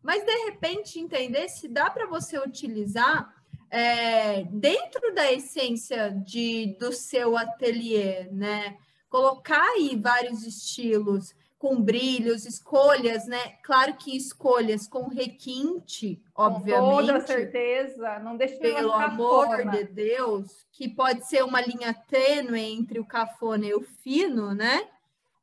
Mas, 0.01 0.23
de 0.23 0.45
repente, 0.45 0.99
entender 0.99 1.49
se 1.49 1.67
dá 1.67 1.89
para 1.89 2.05
você 2.05 2.37
utilizar 2.37 3.33
é, 3.71 4.43
dentro 4.45 5.13
da 5.13 5.31
essência 5.31 6.09
de, 6.09 6.75
do 6.79 6.91
seu 6.91 7.37
ateliê, 7.37 8.27
né? 8.31 8.77
Colocar 9.09 9.63
aí 9.75 9.95
vários 9.95 10.45
estilos 10.45 11.33
com 11.59 11.81
brilhos, 11.81 12.45
escolhas, 12.45 13.27
né? 13.27 13.57
Claro 13.63 13.95
que 13.95 14.15
escolhas 14.15 14.87
com 14.87 15.09
requinte, 15.09 16.21
obviamente. 16.33 16.89
Com 16.89 17.05
toda 17.05 17.27
certeza, 17.27 18.19
não 18.19 18.37
deixe 18.37 18.55
de 18.55 18.61
Pelo 18.61 18.93
amor 18.93 19.69
de 19.69 19.83
Deus, 19.83 20.65
que 20.71 20.87
pode 20.87 21.27
ser 21.27 21.43
uma 21.43 21.59
linha 21.59 21.93
tênue 22.07 22.61
entre 22.61 22.97
o 22.97 23.05
cafona 23.05 23.65
e 23.65 23.73
o 23.73 23.81
fino, 23.81 24.53
né? 24.53 24.87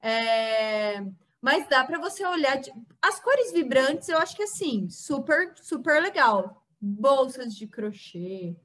É, 0.03 1.05
mas 1.41 1.69
dá 1.69 1.85
para 1.85 1.99
você 1.99 2.25
olhar 2.25 2.57
de... 2.57 2.73
as 3.03 3.21
cores 3.21 3.53
vibrantes, 3.53 4.09
eu 4.09 4.17
acho 4.17 4.35
que 4.35 4.45
assim, 4.45 4.89
super, 4.89 5.53
super 5.61 6.01
legal. 6.01 6.66
Bolsas 6.81 7.55
de 7.55 7.67
crochê, 7.67 8.57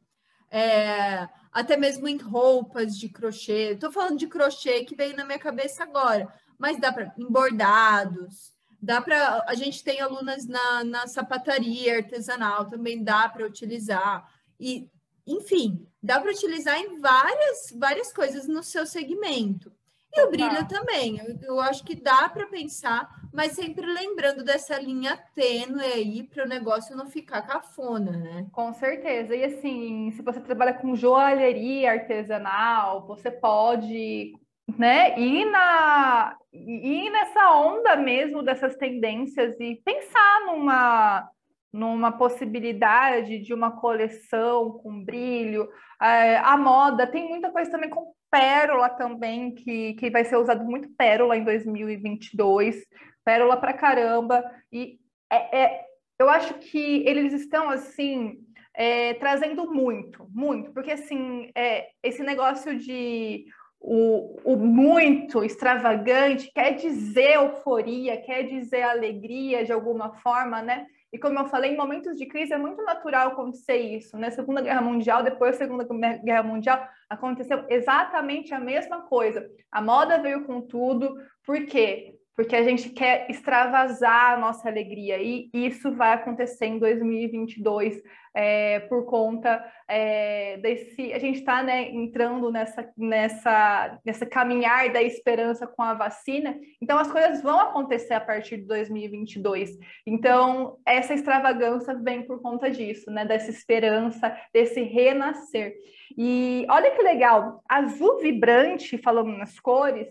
é, 0.49 1.27
até 1.51 1.77
mesmo 1.77 2.07
em 2.07 2.17
roupas 2.17 2.97
de 2.97 3.07
crochê. 3.09 3.73
Estou 3.73 3.91
falando 3.91 4.17
de 4.17 4.27
crochê 4.27 4.83
que 4.83 4.95
veio 4.95 5.15
na 5.15 5.25
minha 5.25 5.39
cabeça 5.39 5.83
agora, 5.83 6.31
mas 6.57 6.79
dá 6.79 6.91
para 6.91 7.13
em 7.17 7.31
bordados, 7.31 8.51
dá 8.81 9.01
para 9.01 9.45
a 9.47 9.53
gente 9.53 9.83
tem 9.83 10.01
alunas 10.01 10.47
na, 10.47 10.83
na 10.83 11.07
sapataria 11.07 11.97
artesanal 11.97 12.67
também 12.67 13.03
dá 13.03 13.29
para 13.29 13.45
utilizar 13.45 14.27
e 14.59 14.89
enfim 15.25 15.87
dá 16.01 16.19
para 16.19 16.31
utilizar 16.31 16.79
em 16.79 16.99
várias 16.99 17.71
várias 17.77 18.11
coisas 18.11 18.47
no 18.47 18.63
seu 18.63 18.87
segmento 18.87 19.71
e 20.13 20.21
o 20.23 20.29
brilho 20.29 20.67
também 20.67 21.19
eu, 21.19 21.37
eu 21.41 21.59
acho 21.59 21.83
que 21.83 21.95
dá 21.95 22.27
para 22.29 22.47
pensar 22.47 23.09
mas 23.33 23.53
sempre 23.53 23.85
lembrando 23.85 24.43
dessa 24.43 24.77
linha 24.79 25.17
tênue 25.33 25.83
aí 25.83 26.23
para 26.23 26.45
o 26.45 26.49
negócio 26.49 26.95
não 26.95 27.07
ficar 27.07 27.41
cafona 27.43 28.11
né 28.11 28.47
com 28.51 28.73
certeza 28.73 29.35
e 29.35 29.43
assim 29.43 30.11
se 30.11 30.21
você 30.21 30.39
trabalha 30.39 30.73
com 30.73 30.95
joalheria 30.95 31.91
artesanal 31.91 33.05
você 33.07 33.31
pode 33.31 34.33
né? 34.77 35.19
Ir, 35.19 35.45
na, 35.45 36.37
ir 36.53 37.09
nessa 37.09 37.55
onda 37.55 37.95
mesmo 37.95 38.43
dessas 38.43 38.75
tendências 38.75 39.59
e 39.59 39.75
pensar 39.83 40.45
numa, 40.45 41.29
numa 41.71 42.11
possibilidade 42.11 43.39
de 43.39 43.53
uma 43.53 43.71
coleção 43.71 44.71
com 44.79 45.03
brilho. 45.03 45.69
É, 46.01 46.37
a 46.37 46.57
moda 46.57 47.07
tem 47.07 47.27
muita 47.27 47.51
coisa 47.51 47.71
também 47.71 47.89
com 47.89 48.13
pérola 48.31 48.89
também, 48.89 49.53
que, 49.53 49.93
que 49.95 50.09
vai 50.09 50.23
ser 50.25 50.37
usado 50.37 50.63
muito 50.63 50.89
pérola 50.97 51.37
em 51.37 51.43
2022. 51.43 52.83
Pérola 53.23 53.57
pra 53.57 53.73
caramba. 53.73 54.43
E 54.71 54.97
é, 55.31 55.63
é 55.63 55.85
eu 56.17 56.29
acho 56.29 56.53
que 56.55 57.03
eles 57.07 57.33
estão 57.33 57.69
assim. 57.69 58.39
É, 58.73 59.15
trazendo 59.15 59.69
muito, 59.69 60.25
muito, 60.33 60.71
porque 60.71 60.93
assim, 60.93 61.51
é, 61.53 61.89
esse 62.01 62.23
negócio 62.23 62.79
de 62.79 63.45
o, 63.81 64.39
o, 64.45 64.55
muito 64.55 65.43
extravagante 65.43 66.49
quer 66.53 66.75
dizer 66.75 67.33
euforia, 67.33 68.21
quer 68.21 68.43
dizer 68.43 68.83
alegria 68.83 69.65
de 69.65 69.73
alguma 69.73 70.13
forma, 70.19 70.61
né? 70.61 70.85
E 71.11 71.19
como 71.19 71.37
eu 71.37 71.45
falei, 71.47 71.73
em 71.73 71.77
momentos 71.77 72.15
de 72.15 72.25
crise 72.25 72.53
é 72.53 72.57
muito 72.57 72.81
natural 72.83 73.29
acontecer 73.29 73.77
isso, 73.77 74.17
né? 74.17 74.31
Segunda 74.31 74.61
Guerra 74.61 74.81
Mundial, 74.81 75.23
depois 75.23 75.57
da 75.57 75.65
Segunda 75.65 75.83
Guerra 76.23 76.43
Mundial, 76.43 76.87
aconteceu 77.09 77.65
exatamente 77.69 78.53
a 78.53 78.59
mesma 78.59 79.01
coisa. 79.01 79.45
A 79.69 79.81
moda 79.81 80.21
veio 80.21 80.45
com 80.45 80.61
tudo, 80.61 81.15
por 81.45 81.65
quê? 81.65 82.15
Porque 82.41 82.55
a 82.55 82.63
gente 82.63 82.89
quer 82.89 83.29
extravasar 83.29 84.33
a 84.33 84.37
nossa 84.37 84.67
alegria, 84.67 85.21
e 85.21 85.51
isso 85.53 85.91
vai 85.91 86.13
acontecer 86.13 86.65
em 86.65 86.79
2022 86.79 88.01
é, 88.33 88.79
por 88.79 89.05
conta 89.05 89.63
é, 89.87 90.57
desse. 90.57 91.13
A 91.13 91.19
gente 91.19 91.37
está 91.37 91.61
né, 91.61 91.91
entrando 91.91 92.51
nessa, 92.51 92.91
nessa, 92.97 93.99
nessa 94.03 94.25
caminhar 94.25 94.91
da 94.91 95.03
esperança 95.03 95.67
com 95.67 95.83
a 95.83 95.93
vacina, 95.93 96.57
então 96.81 96.97
as 96.97 97.11
coisas 97.11 97.43
vão 97.43 97.59
acontecer 97.59 98.15
a 98.15 98.19
partir 98.19 98.57
de 98.57 98.65
2022. 98.65 99.77
Então, 100.07 100.79
essa 100.83 101.13
extravagância 101.13 101.93
vem 101.93 102.23
por 102.25 102.41
conta 102.41 102.71
disso, 102.71 103.11
né, 103.11 103.23
dessa 103.23 103.51
esperança, 103.51 104.35
desse 104.51 104.81
renascer. 104.81 105.75
E 106.17 106.65
olha 106.71 106.89
que 106.89 107.03
legal, 107.03 107.61
azul 107.69 108.17
vibrante, 108.17 108.97
falando 108.97 109.37
nas 109.37 109.59
cores, 109.59 110.07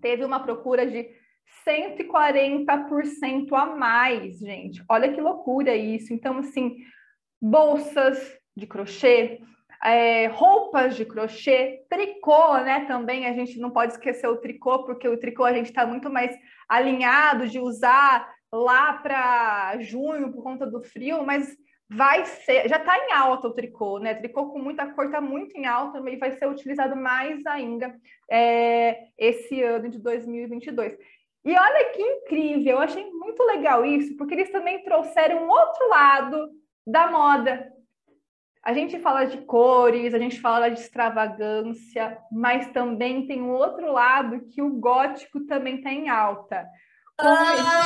teve 0.00 0.24
uma 0.24 0.38
procura 0.38 0.86
de 0.86 1.18
140% 1.66 3.52
a 3.52 3.66
mais, 3.66 4.38
gente. 4.38 4.82
Olha 4.88 5.12
que 5.12 5.20
loucura 5.20 5.74
isso. 5.74 6.12
Então, 6.12 6.38
assim, 6.38 6.76
bolsas 7.40 8.38
de 8.56 8.66
crochê, 8.66 9.40
é, 9.82 10.26
roupas 10.26 10.96
de 10.96 11.04
crochê, 11.04 11.82
tricô, 11.88 12.58
né? 12.58 12.84
Também 12.86 13.26
a 13.26 13.32
gente 13.32 13.58
não 13.58 13.70
pode 13.70 13.92
esquecer 13.92 14.28
o 14.28 14.36
tricô, 14.36 14.84
porque 14.84 15.08
o 15.08 15.18
tricô 15.18 15.44
a 15.44 15.52
gente 15.52 15.66
está 15.66 15.86
muito 15.86 16.10
mais 16.10 16.36
alinhado 16.68 17.48
de 17.48 17.58
usar 17.58 18.28
lá 18.52 18.94
para 18.94 19.78
junho 19.80 20.32
por 20.32 20.42
conta 20.42 20.66
do 20.66 20.82
frio, 20.82 21.24
mas 21.24 21.56
vai 21.88 22.24
ser, 22.24 22.68
já 22.68 22.76
está 22.76 22.96
em 22.96 23.12
alta 23.12 23.48
o 23.48 23.52
tricô, 23.52 23.98
né? 23.98 24.14
Tricô 24.14 24.50
com 24.50 24.58
muita 24.58 24.86
cor 24.92 25.06
está 25.06 25.20
muito 25.20 25.56
em 25.56 25.66
alta 25.66 25.98
e 26.08 26.16
vai 26.16 26.32
ser 26.32 26.46
utilizado 26.46 26.94
mais 26.94 27.44
ainda 27.46 27.94
é, 28.30 29.08
esse 29.18 29.62
ano 29.62 29.88
de 29.88 29.98
2022. 29.98 30.96
E 31.44 31.54
olha 31.56 31.90
que 31.90 32.02
incrível, 32.02 32.76
eu 32.76 32.80
achei 32.80 33.10
muito 33.10 33.42
legal 33.44 33.84
isso, 33.84 34.16
porque 34.16 34.34
eles 34.34 34.50
também 34.50 34.82
trouxeram 34.82 35.44
um 35.44 35.48
outro 35.48 35.88
lado 35.88 36.50
da 36.86 37.10
moda. 37.10 37.72
A 38.62 38.74
gente 38.74 38.98
fala 39.00 39.24
de 39.24 39.38
cores, 39.38 40.12
a 40.12 40.18
gente 40.18 40.38
fala 40.38 40.68
de 40.68 40.78
extravagância, 40.80 42.18
mas 42.30 42.66
também 42.72 43.26
tem 43.26 43.40
um 43.40 43.52
outro 43.52 43.90
lado 43.90 44.46
que 44.50 44.60
o 44.60 44.74
gótico 44.74 45.40
também 45.46 45.76
está 45.76 45.90
em 45.90 46.10
alta. 46.10 46.68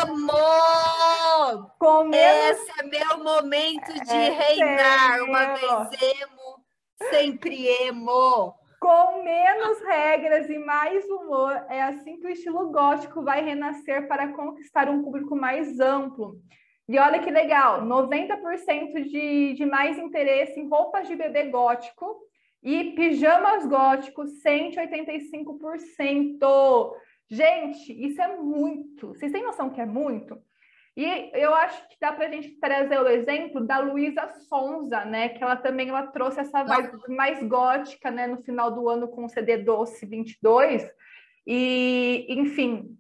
Amor! 0.02 1.70
Com 1.78 2.04
menos... 2.04 2.58
Esse 2.58 2.73
é 2.80 2.82
meu 2.84 3.23
momento 3.23 3.92
de 3.92 4.12
é 4.12 4.30
reinar. 4.30 5.23
Uma 5.23 5.54
vez 5.54 6.02
emo, 6.02 6.64
sempre 7.11 7.68
emo. 7.87 8.54
Com 8.84 9.24
menos 9.24 9.80
regras 9.80 10.50
e 10.50 10.58
mais 10.58 11.06
humor, 11.06 11.52
é 11.70 11.84
assim 11.84 12.20
que 12.20 12.26
o 12.26 12.30
estilo 12.30 12.70
gótico 12.70 13.22
vai 13.22 13.42
renascer 13.42 14.06
para 14.06 14.34
conquistar 14.34 14.90
um 14.90 15.02
público 15.02 15.34
mais 15.34 15.80
amplo. 15.80 16.38
E 16.86 16.98
olha 16.98 17.18
que 17.18 17.30
legal, 17.30 17.80
90% 17.80 19.04
de, 19.04 19.54
de 19.54 19.64
mais 19.64 19.96
interesse 19.96 20.60
em 20.60 20.68
roupas 20.68 21.08
de 21.08 21.16
bebê 21.16 21.44
gótico 21.44 22.14
e 22.62 22.92
pijamas 22.92 23.64
góticos, 23.64 24.30
185%. 24.42 26.92
Gente, 27.30 28.06
isso 28.06 28.20
é 28.20 28.36
muito. 28.36 29.14
Vocês 29.14 29.32
têm 29.32 29.44
noção 29.44 29.70
que 29.70 29.80
é 29.80 29.86
muito? 29.86 30.38
E 30.96 31.30
eu 31.34 31.52
acho 31.54 31.88
que 31.88 31.96
dá 32.00 32.12
para 32.12 32.26
a 32.26 32.30
gente 32.30 32.52
trazer 32.60 33.00
o 33.00 33.08
exemplo 33.08 33.66
da 33.66 33.80
Luísa 33.80 34.32
Sonza, 34.48 35.04
né? 35.04 35.30
Que 35.30 35.42
ela 35.42 35.56
também 35.56 35.88
ela 35.88 36.06
trouxe 36.06 36.38
essa 36.40 36.62
vibe 36.62 36.92
mais 37.08 37.42
gótica, 37.42 38.10
né? 38.10 38.28
No 38.28 38.42
final 38.42 38.70
do 38.70 38.88
ano 38.88 39.08
com 39.08 39.24
o 39.24 39.28
CD 39.28 39.58
Doce 39.58 40.06
22. 40.06 40.88
E, 41.46 42.26
enfim, 42.28 42.96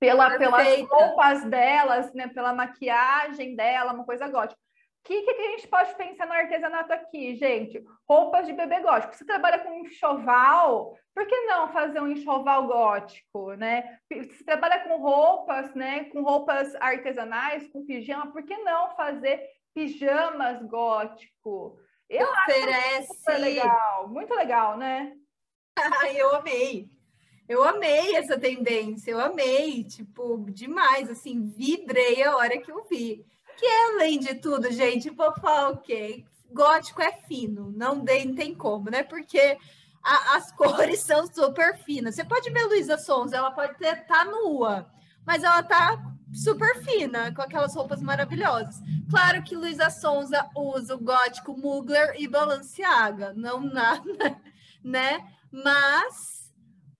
pela, 0.00 0.36
pelas 0.38 0.80
roupas 0.88 1.44
delas, 1.44 2.12
né, 2.14 2.26
pela 2.28 2.52
maquiagem 2.52 3.54
dela, 3.54 3.92
uma 3.92 4.04
coisa 4.04 4.26
gótica. 4.28 4.60
O 5.00 5.08
que, 5.08 5.22
que 5.22 5.30
a 5.30 5.50
gente 5.52 5.68
pode 5.68 5.94
pensar 5.96 6.26
no 6.26 6.32
artesanato 6.32 6.92
aqui, 6.92 7.34
gente? 7.34 7.82
Roupas 8.08 8.46
de 8.46 8.52
bebê 8.52 8.80
gótico. 8.80 9.16
Você 9.16 9.24
trabalha 9.24 9.58
com 9.58 9.74
enxoval, 9.74 10.94
por 11.14 11.26
que 11.26 11.40
não 11.46 11.72
fazer 11.72 12.00
um 12.00 12.08
enxoval 12.08 12.66
gótico, 12.66 13.54
né? 13.54 13.98
Se 14.10 14.44
trabalha 14.44 14.80
com 14.80 14.98
roupas, 14.98 15.74
né, 15.74 16.04
com 16.04 16.22
roupas 16.22 16.74
artesanais, 16.76 17.66
com 17.68 17.84
pijama, 17.84 18.30
por 18.30 18.42
que 18.42 18.56
não 18.58 18.94
fazer 18.94 19.42
pijamas 19.74 20.62
gótico? 20.62 21.78
Eu 22.08 22.28
Oferece. 22.28 23.12
acho 23.26 23.40
legal, 23.40 24.08
muito 24.08 24.34
legal, 24.34 24.76
né? 24.76 25.16
eu 26.14 26.34
amei. 26.34 26.88
Eu 27.48 27.64
amei 27.64 28.14
essa 28.14 28.38
tendência, 28.38 29.10
eu 29.10 29.18
amei, 29.18 29.82
tipo, 29.82 30.46
demais, 30.50 31.10
assim, 31.10 31.48
vibrei 31.48 32.22
a 32.22 32.36
hora 32.36 32.58
que 32.58 32.70
eu 32.70 32.84
vi. 32.84 33.26
Que 33.60 33.66
é, 33.66 33.92
além 33.92 34.18
de 34.18 34.36
tudo, 34.36 34.72
gente, 34.72 35.10
vou 35.10 35.34
falar 35.34 35.68
o 35.68 35.76
quê? 35.76 36.24
Gótico 36.50 37.02
é 37.02 37.12
fino, 37.12 37.70
não 37.76 38.02
tem, 38.02 38.34
tem 38.34 38.54
como, 38.54 38.88
né? 38.88 39.02
Porque 39.02 39.58
a, 40.02 40.36
as 40.36 40.50
cores 40.56 41.00
são 41.00 41.26
super 41.26 41.76
finas. 41.76 42.14
Você 42.14 42.24
pode 42.24 42.48
ver 42.48 42.64
Luísa 42.64 42.96
Sons, 42.96 43.34
ela 43.34 43.50
pode 43.50 43.72
estar 43.72 44.02
tá 44.06 44.24
nua, 44.24 44.90
mas 45.26 45.44
ela 45.44 45.62
tá 45.62 46.02
super 46.32 46.82
fina, 46.82 47.34
com 47.34 47.42
aquelas 47.42 47.74
roupas 47.74 48.00
maravilhosas. 48.00 48.76
Claro 49.10 49.42
que 49.42 49.54
Luísa 49.54 49.90
Sonza 49.90 50.48
usa 50.56 50.94
o 50.94 51.04
gótico 51.04 51.54
Mugler 51.54 52.14
e 52.18 52.26
Balenciaga, 52.26 53.34
não 53.34 53.60
nada, 53.60 54.40
né? 54.82 55.22
Mas 55.52 56.50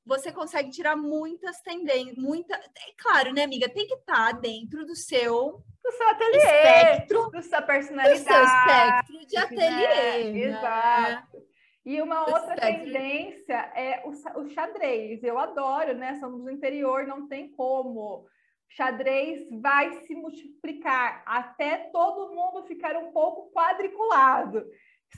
você 0.04 0.30
consegue 0.30 0.68
tirar 0.68 0.94
muitas 0.94 1.62
tendências, 1.62 2.18
muita, 2.18 2.54
é 2.54 2.92
claro, 2.98 3.32
né, 3.32 3.44
amiga? 3.44 3.66
Tem 3.66 3.86
que 3.86 3.94
estar 3.94 4.34
tá 4.34 4.38
dentro 4.38 4.84
do 4.84 4.94
seu 4.94 5.64
do 5.82 5.92
seu 5.92 6.08
ateliê, 6.08 6.38
espectro, 6.38 7.30
da 7.30 7.42
sua 7.42 7.62
personalidade, 7.62 8.20
do 8.20 8.28
seu 8.28 8.44
espectro 8.44 9.26
de 9.26 9.36
ateliê. 9.36 10.32
Né? 10.32 10.38
Exato. 10.40 11.50
E 11.84 12.00
uma 12.02 12.20
outra 12.28 12.56
tendência 12.56 13.56
é 13.74 14.02
o, 14.04 14.10
o, 14.40 14.48
xadrez. 14.50 15.22
Eu 15.24 15.38
adoro, 15.38 15.94
né? 15.94 16.18
Somos 16.20 16.42
do 16.42 16.50
interior, 16.50 17.06
não 17.06 17.26
tem 17.26 17.50
como. 17.52 18.26
Xadrez 18.68 19.48
vai 19.60 19.92
se 20.02 20.14
multiplicar 20.14 21.22
até 21.26 21.88
todo 21.90 22.34
mundo 22.34 22.66
ficar 22.66 22.96
um 22.96 23.10
pouco 23.12 23.50
quadriculado 23.52 24.64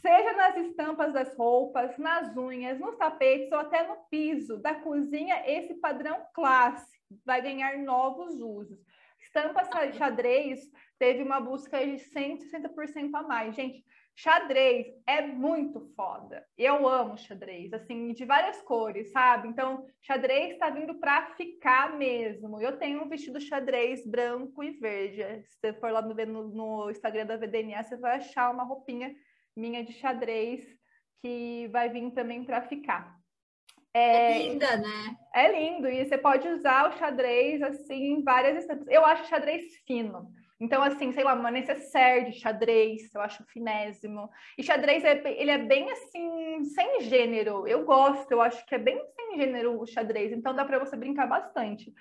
seja 0.01 0.33
nas 0.33 0.57
estampas 0.57 1.13
das 1.13 1.37
roupas, 1.37 1.97
nas 1.99 2.35
unhas, 2.37 2.79
nos 2.79 2.97
tapetes 2.97 3.53
ou 3.53 3.59
até 3.59 3.87
no 3.87 3.97
piso 4.11 4.57
da 4.59 4.75
cozinha, 4.75 5.43
esse 5.47 5.75
padrão 5.75 6.17
clássico 6.33 6.91
vai 7.25 7.43
ganhar 7.43 7.79
novos 7.79 8.41
usos. 8.41 8.79
Estampas 9.35 9.97
xadrez 9.97 10.61
teve 10.99 11.23
uma 11.23 11.41
busca 11.41 11.79
de 11.79 11.95
160% 11.95 13.15
a 13.15 13.23
mais. 13.23 13.55
Gente, 13.55 13.83
xadrez 14.15 14.87
é 15.07 15.23
muito 15.23 15.81
foda. 15.97 16.47
Eu 16.57 16.87
amo 16.87 17.17
xadrez, 17.17 17.73
assim, 17.73 18.13
de 18.13 18.27
várias 18.27 18.61
cores, 18.61 19.11
sabe? 19.11 19.49
Então, 19.49 19.87
xadrez 20.03 20.53
está 20.53 20.69
vindo 20.69 20.97
para 21.01 21.35
ficar 21.35 21.97
mesmo. 21.97 22.61
Eu 22.61 22.77
tenho 22.77 23.03
um 23.03 23.09
vestido 23.09 23.41
xadrez 23.41 24.07
branco 24.07 24.63
e 24.63 24.73
verde. 24.73 25.23
Se 25.49 25.59
você 25.59 25.73
for 25.73 25.91
lá 25.91 26.03
no, 26.03 26.15
no 26.49 26.91
Instagram 26.91 27.25
da 27.25 27.39
VDNA, 27.39 27.83
você 27.83 27.97
vai 27.97 28.19
achar 28.19 28.53
uma 28.53 28.65
roupinha 28.65 29.15
minha 29.57 29.83
de 29.83 29.95
xadrez, 29.95 30.63
que 31.23 31.69
vai 31.73 31.89
vir 31.89 32.11
também 32.11 32.45
para 32.45 32.61
ficar. 32.69 33.22
É, 33.95 34.33
é, 34.33 34.49
linda, 34.49 34.77
né? 34.77 35.17
É 35.35 35.53
lindo, 35.53 35.89
e 35.89 36.05
você 36.05 36.17
pode 36.17 36.49
usar 36.49 36.89
o 36.89 36.99
xadrez 36.99 37.61
assim 37.63 38.15
em 38.15 38.23
várias 38.23 38.59
estampas. 38.59 38.87
Eu 38.89 39.05
acho 39.05 39.29
xadrez 39.29 39.63
fino. 39.87 40.31
Então, 40.61 40.81
assim, 40.81 41.11
sei 41.13 41.25
lá, 41.25 41.35
uma 41.35 41.51
necessaire 41.51 42.31
de 42.31 42.39
xadrez, 42.39 43.13
eu 43.13 43.21
acho 43.21 43.45
finésimo. 43.47 44.31
E 44.57 44.63
xadrez, 44.63 45.05
é, 45.05 45.21
ele 45.41 45.51
é 45.51 45.59
bem 45.59 45.91
assim, 45.91 46.65
sem 46.65 47.01
gênero. 47.01 47.67
Eu 47.67 47.85
gosto, 47.85 48.31
eu 48.31 48.41
acho 48.41 48.65
que 48.67 48.77
é 48.77 48.79
bem 48.79 49.01
sem 49.17 49.39
gênero 49.39 49.81
o 49.81 49.87
xadrez. 49.87 50.33
Então, 50.33 50.55
dá 50.55 50.65
para 50.65 50.79
você 50.79 50.97
brincar 50.97 51.27
bastante. 51.27 51.93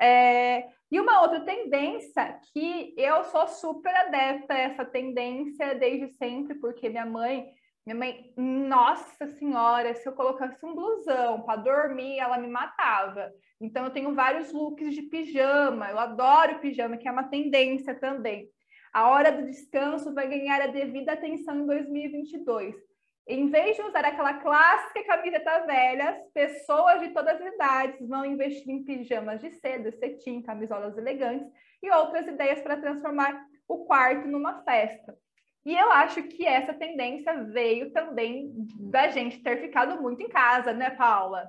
É, 0.00 0.64
e 0.90 0.98
uma 0.98 1.22
outra 1.22 1.40
tendência 1.40 2.40
que 2.52 2.92
eu 2.96 3.22
sou 3.24 3.46
super 3.46 3.94
adepta 3.94 4.54
a 4.54 4.58
essa 4.58 4.84
tendência 4.84 5.76
desde 5.76 6.08
sempre, 6.14 6.56
porque 6.56 6.88
minha 6.88 7.06
mãe, 7.06 7.46
minha 7.88 7.94
mãe, 7.96 8.32
nossa 8.36 9.26
senhora, 9.26 9.94
se 9.94 10.06
eu 10.06 10.12
colocasse 10.12 10.62
um 10.62 10.74
blusão 10.74 11.40
para 11.40 11.62
dormir, 11.62 12.18
ela 12.18 12.36
me 12.36 12.46
matava. 12.46 13.32
Então 13.58 13.84
eu 13.84 13.90
tenho 13.90 14.14
vários 14.14 14.52
looks 14.52 14.94
de 14.94 15.02
pijama, 15.02 15.88
eu 15.88 15.98
adoro 15.98 16.58
pijama, 16.58 16.98
que 16.98 17.08
é 17.08 17.10
uma 17.10 17.30
tendência 17.30 17.94
também. 17.94 18.46
A 18.92 19.08
hora 19.08 19.32
do 19.32 19.46
descanso 19.46 20.12
vai 20.12 20.28
ganhar 20.28 20.60
a 20.60 20.66
devida 20.66 21.12
atenção 21.12 21.60
em 21.60 21.66
2022. 21.66 22.74
Em 23.26 23.48
vez 23.48 23.76
de 23.76 23.82
usar 23.82 24.04
aquela 24.04 24.34
clássica 24.34 25.04
camiseta 25.04 25.64
velha, 25.64 26.22
pessoas 26.34 27.00
de 27.00 27.08
todas 27.08 27.40
as 27.40 27.54
idades 27.54 28.06
vão 28.06 28.24
investir 28.26 28.68
em 28.68 28.84
pijamas 28.84 29.40
de 29.40 29.50
seda, 29.52 29.90
cetim, 29.92 30.42
camisolas 30.42 30.96
elegantes 30.98 31.50
e 31.82 31.90
outras 31.90 32.26
ideias 32.26 32.60
para 32.60 32.76
transformar 32.76 33.46
o 33.66 33.86
quarto 33.86 34.28
numa 34.28 34.62
festa. 34.62 35.16
E 35.68 35.76
eu 35.76 35.92
acho 35.92 36.22
que 36.22 36.46
essa 36.46 36.72
tendência 36.72 37.44
veio 37.44 37.92
também 37.92 38.54
da 38.90 39.08
gente 39.08 39.38
ter 39.42 39.60
ficado 39.60 40.00
muito 40.00 40.22
em 40.22 40.28
casa, 40.30 40.72
né, 40.72 40.88
Paula? 40.88 41.46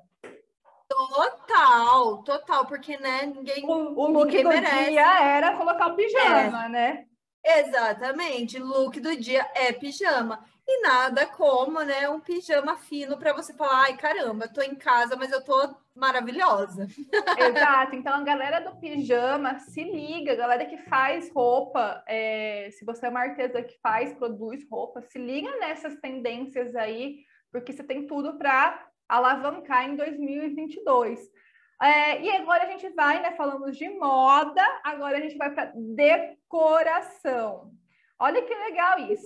Total, 0.89 2.21
total, 2.23 2.65
porque 2.65 2.97
né, 2.97 3.27
ninguém. 3.27 3.63
O, 3.63 3.97
o 3.97 4.07
look 4.07 4.25
ninguém 4.25 4.43
do 4.43 4.49
merece. 4.49 4.89
dia 4.89 5.23
era 5.23 5.55
colocar 5.55 5.87
o 5.87 5.95
pijama, 5.95 6.65
é. 6.65 6.67
né? 6.67 7.05
Exatamente, 7.45 8.59
look 8.59 8.99
do 8.99 9.15
dia 9.15 9.49
é 9.55 9.71
pijama. 9.71 10.43
E 10.71 10.81
nada 10.83 11.25
como, 11.25 11.81
né, 11.81 12.07
um 12.07 12.19
pijama 12.19 12.77
fino 12.77 13.17
para 13.17 13.33
você 13.33 13.51
falar, 13.55 13.85
ai 13.85 13.97
caramba, 13.97 14.45
eu 14.45 14.53
tô 14.53 14.61
em 14.61 14.75
casa, 14.75 15.15
mas 15.15 15.31
eu 15.31 15.43
tô 15.43 15.75
maravilhosa. 15.95 16.85
Exato. 17.39 17.95
Então 17.95 18.13
a 18.13 18.21
galera 18.21 18.59
do 18.59 18.79
pijama 18.79 19.57
se 19.57 19.83
liga, 19.83 20.33
a 20.33 20.35
galera 20.35 20.65
que 20.67 20.77
faz 20.77 21.31
roupa, 21.33 22.03
é, 22.07 22.69
se 22.71 22.85
você 22.85 23.07
é 23.07 23.09
uma 23.09 23.21
artesã 23.21 23.63
que 23.63 23.79
faz, 23.81 24.13
produz 24.13 24.63
roupa, 24.69 25.01
se 25.01 25.17
liga 25.17 25.49
nessas 25.57 25.95
tendências 25.95 26.75
aí, 26.75 27.25
porque 27.51 27.73
você 27.73 27.83
tem 27.83 28.05
tudo 28.05 28.37
para 28.37 28.87
alavancar 29.07 29.89
em 29.89 29.95
2022. 29.95 31.19
É, 31.81 32.21
e 32.21 32.29
agora 32.29 32.65
a 32.65 32.67
gente 32.67 32.87
vai, 32.89 33.23
né? 33.23 33.31
Falamos 33.31 33.75
de 33.75 33.89
moda, 33.89 34.61
agora 34.83 35.17
a 35.17 35.21
gente 35.21 35.35
vai 35.35 35.49
para 35.49 35.73
decoração. 35.75 37.71
Olha 38.19 38.43
que 38.43 38.53
legal 38.53 38.99
isso. 38.99 39.25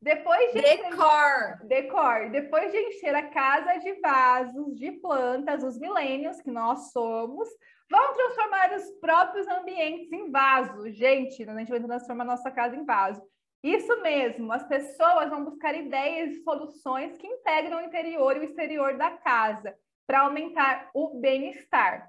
Depois 0.00 0.52
de 0.52 0.60
decor. 0.60 0.92
Encher, 0.92 1.66
decor. 1.66 2.30
Depois 2.30 2.70
de 2.70 2.78
encher 2.78 3.14
a 3.14 3.28
casa 3.28 3.78
de 3.78 4.00
vasos, 4.00 4.78
de 4.78 4.92
plantas, 4.92 5.64
os 5.64 5.78
milênios 5.78 6.40
que 6.40 6.50
nós 6.50 6.92
somos, 6.92 7.48
vão 7.90 8.12
transformar 8.12 8.74
os 8.74 8.90
próprios 9.00 9.48
ambientes 9.48 10.12
em 10.12 10.30
vasos. 10.30 10.94
Gente, 10.96 11.42
a 11.48 11.58
gente 11.58 11.70
vai 11.70 11.80
transformar 11.80 12.24
nossa 12.24 12.50
casa 12.50 12.76
em 12.76 12.84
vaso. 12.84 13.20
Isso 13.62 14.00
mesmo, 14.02 14.52
as 14.52 14.62
pessoas 14.68 15.30
vão 15.30 15.44
buscar 15.44 15.74
ideias 15.74 16.30
e 16.30 16.42
soluções 16.44 17.18
que 17.18 17.26
integram 17.26 17.78
o 17.78 17.84
interior 17.84 18.36
e 18.36 18.40
o 18.40 18.44
exterior 18.44 18.96
da 18.96 19.10
casa 19.10 19.74
para 20.06 20.20
aumentar 20.20 20.90
o 20.94 21.18
bem-estar. 21.20 22.08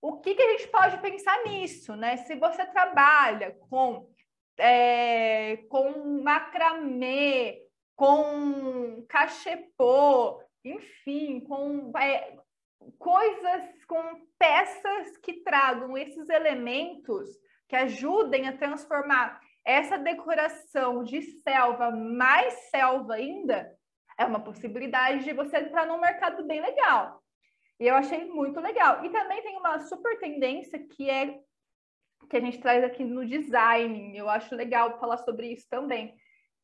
O 0.00 0.20
que, 0.20 0.34
que 0.34 0.42
a 0.42 0.50
gente 0.52 0.68
pode 0.68 0.98
pensar 1.00 1.44
nisso, 1.44 1.94
né? 1.96 2.16
Se 2.18 2.34
você 2.36 2.64
trabalha 2.66 3.56
com 3.68 4.08
é, 4.58 5.58
com 5.68 6.22
macramê, 6.22 7.62
com 7.94 9.04
cachepô, 9.08 10.42
enfim, 10.64 11.40
com 11.40 11.92
é, 11.98 12.36
coisas, 12.98 13.84
com 13.86 14.26
peças 14.38 15.16
que 15.18 15.42
tragam 15.42 15.96
esses 15.96 16.28
elementos 16.28 17.28
que 17.68 17.76
ajudem 17.76 18.48
a 18.48 18.56
transformar 18.56 19.40
essa 19.64 19.98
decoração 19.98 21.02
de 21.02 21.20
selva 21.42 21.90
mais 21.90 22.54
selva 22.70 23.14
ainda, 23.14 23.74
é 24.16 24.24
uma 24.24 24.40
possibilidade 24.40 25.24
de 25.24 25.32
você 25.32 25.58
entrar 25.58 25.86
num 25.86 26.00
mercado 26.00 26.46
bem 26.46 26.60
legal. 26.60 27.20
E 27.78 27.86
eu 27.86 27.94
achei 27.94 28.24
muito 28.24 28.60
legal. 28.60 29.04
E 29.04 29.10
também 29.10 29.42
tem 29.42 29.56
uma 29.58 29.80
super 29.80 30.18
tendência 30.18 30.78
que 30.78 31.10
é 31.10 31.38
que 32.28 32.36
a 32.36 32.40
gente 32.40 32.58
traz 32.58 32.82
aqui 32.82 33.04
no 33.04 33.24
design. 33.26 34.16
Eu 34.16 34.28
acho 34.28 34.54
legal 34.54 34.98
falar 34.98 35.18
sobre 35.18 35.52
isso 35.52 35.66
também. 35.68 36.14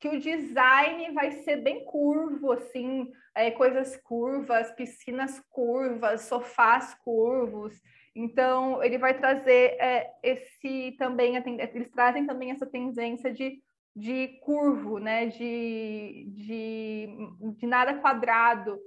Que 0.01 0.09
o 0.09 0.21
design 0.21 1.12
vai 1.12 1.31
ser 1.31 1.57
bem 1.57 1.85
curvo, 1.85 2.53
assim, 2.53 3.11
é, 3.35 3.51
coisas 3.51 3.97
curvas, 3.99 4.73
piscinas 4.73 5.41
curvas, 5.51 6.23
sofás 6.23 6.95
curvos. 7.05 7.81
Então, 8.15 8.83
ele 8.83 8.99
vai 8.99 9.15
trazer 9.15 9.77
é, 9.81 10.11
esse 10.23 10.97
também, 10.99 11.37
eles 11.37 11.91
trazem 11.91 12.27
também 12.27 12.51
essa 12.51 12.67
tendência 12.67 13.33
de, 13.33 13.62
de 13.95 14.41
curvo, 14.43 14.99
né? 14.99 15.27
De, 15.27 16.27
de, 16.35 17.09
de 17.57 17.67
nada 17.67 17.95
quadrado. 17.95 18.79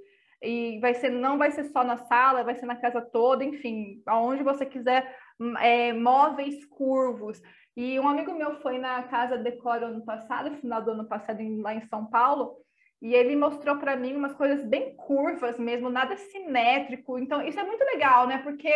E 0.42 0.80
vai 0.80 0.94
ser, 0.94 1.10
não 1.10 1.38
vai 1.38 1.52
ser 1.52 1.64
só 1.66 1.84
na 1.84 1.98
sala, 1.98 2.44
vai 2.44 2.56
ser 2.56 2.66
na 2.66 2.76
casa 2.76 3.02
toda, 3.02 3.44
enfim, 3.44 4.04
aonde 4.06 4.44
você 4.44 4.66
quiser 4.66 5.18
é, 5.60 5.94
móveis 5.94 6.66
curvos. 6.66 7.42
E 7.76 8.00
um 8.00 8.08
amigo 8.08 8.34
meu 8.34 8.56
foi 8.62 8.78
na 8.78 9.04
Casa 9.04 9.38
Decora 9.38 9.88
ano 9.88 10.06
passado, 10.06 10.56
final 10.58 10.82
do 10.82 10.92
ano 10.92 11.06
passado, 11.06 11.42
lá 11.62 11.74
em 11.74 11.86
São 11.88 12.06
Paulo, 12.06 12.56
e 13.02 13.14
ele 13.14 13.36
mostrou 13.36 13.78
para 13.78 13.96
mim 13.96 14.16
umas 14.16 14.34
coisas 14.34 14.66
bem 14.66 14.96
curvas 14.96 15.60
mesmo, 15.60 15.90
nada 15.90 16.16
simétrico. 16.16 17.20
Então, 17.20 17.42
isso 17.46 17.60
é 17.60 17.64
muito 17.64 17.84
legal, 17.84 18.26
né? 18.28 18.38
Porque 18.40 18.72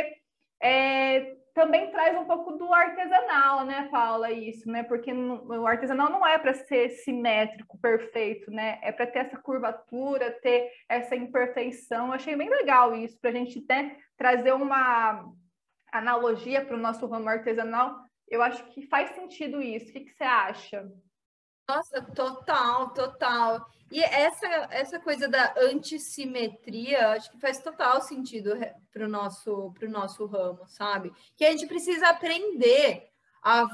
é, 0.62 1.38
também 1.54 1.90
traz 1.92 2.18
um 2.18 2.26
pouco 2.26 2.54
do 2.54 2.74
artesanal, 2.74 3.66
né, 3.66 3.88
Paula, 3.90 4.32
isso, 4.32 4.70
né? 4.70 4.84
Porque 4.84 5.12
o 5.12 5.66
artesanal 5.66 6.10
não 6.10 6.26
é 6.26 6.38
para 6.38 6.54
ser 6.54 6.90
simétrico, 6.90 7.78
perfeito, 7.80 8.52
né? 8.52 8.80
É 8.82 8.92
para 8.92 9.08
ter 9.08 9.20
essa 9.20 9.38
curvatura, 9.38 10.38
ter 10.42 10.70
essa 10.88 11.16
imperfeição. 11.16 12.08
Eu 12.08 12.14
achei 12.14 12.36
bem 12.36 12.50
legal 12.50 12.94
isso, 12.96 13.18
para 13.20 13.30
a 13.30 13.34
gente 13.34 13.60
até 13.60 13.98
trazer 14.18 14.54
uma 14.54 15.26
analogia 15.92 16.64
para 16.64 16.76
o 16.76 16.80
nosso 16.80 17.06
ramo 17.08 17.30
artesanal. 17.30 17.96
Eu 18.28 18.42
acho 18.42 18.64
que 18.66 18.88
faz 18.88 19.16
sentido 19.16 19.62
isso. 19.62 19.90
O 19.90 19.94
que, 19.94 20.02
que 20.02 20.12
você 20.12 20.24
acha? 20.24 20.92
Nossa, 21.68 22.02
total, 22.02 22.94
total. 22.94 23.66
E 23.92 24.02
essa, 24.02 24.48
essa 24.72 25.00
coisa 25.00 25.28
da 25.28 25.54
antissimetria, 25.58 27.10
acho 27.10 27.32
que 27.32 27.40
faz 27.40 27.60
total 27.60 28.02
sentido 28.02 28.56
para 28.92 29.06
o 29.06 29.10
nosso, 29.10 29.74
nosso 29.84 30.26
ramo, 30.26 30.68
sabe? 30.68 31.12
Que 31.36 31.46
a 31.46 31.52
gente 31.52 31.68
precisa 31.68 32.10
aprender 32.10 33.10
a 33.44 33.68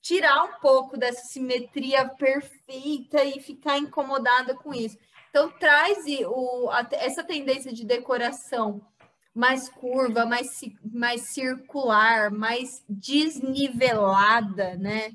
tirar 0.00 0.44
um 0.44 0.60
pouco 0.60 0.96
dessa 0.96 1.22
simetria 1.26 2.08
perfeita 2.08 3.22
e 3.24 3.40
ficar 3.40 3.78
incomodada 3.78 4.54
com 4.54 4.74
isso. 4.74 4.98
Então, 5.30 5.50
traz 5.50 6.04
o, 6.26 6.70
essa 6.92 7.24
tendência 7.24 7.72
de 7.72 7.86
decoração 7.86 8.86
mais 9.34 9.68
curva, 9.68 10.26
mais, 10.26 10.48
mais 10.84 11.32
circular, 11.32 12.30
mais 12.30 12.84
desnivelada, 12.88 14.76
né? 14.76 15.12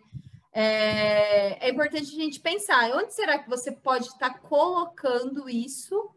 é, 0.59 1.67
é 1.67 1.69
importante 1.69 2.15
a 2.15 2.23
gente 2.23 2.39
pensar 2.39 2.89
onde 2.95 3.13
será 3.13 3.37
que 3.37 3.47
você 3.47 3.71
pode 3.71 4.07
estar 4.07 4.39
colocando 4.39 5.47
isso 5.47 6.09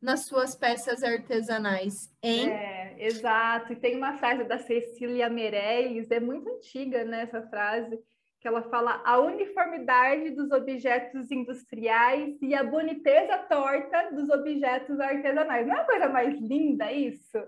nas 0.00 0.26
suas 0.26 0.54
peças 0.54 1.02
artesanais, 1.02 2.08
hein? 2.22 2.48
É, 2.48 2.94
exato. 3.04 3.72
E 3.72 3.76
tem 3.76 3.96
uma 3.96 4.16
frase 4.16 4.44
da 4.44 4.56
Cecília 4.56 5.28
Meirelles, 5.28 6.08
é 6.12 6.20
muito 6.20 6.48
antiga, 6.48 7.02
né, 7.02 7.22
essa 7.22 7.42
frase, 7.48 7.98
que 8.40 8.46
ela 8.46 8.62
fala 8.62 9.02
a 9.04 9.18
uniformidade 9.18 10.30
dos 10.30 10.50
objetos 10.50 11.30
industriais 11.30 12.36
e 12.40 12.54
a 12.54 12.62
boniteza 12.62 13.38
torta 13.48 14.10
dos 14.12 14.28
objetos 14.30 15.00
artesanais. 15.00 15.66
Não 15.66 15.74
é 15.74 15.78
uma 15.78 15.86
coisa 15.86 16.08
mais 16.08 16.38
linda 16.40 16.92
isso? 16.92 17.38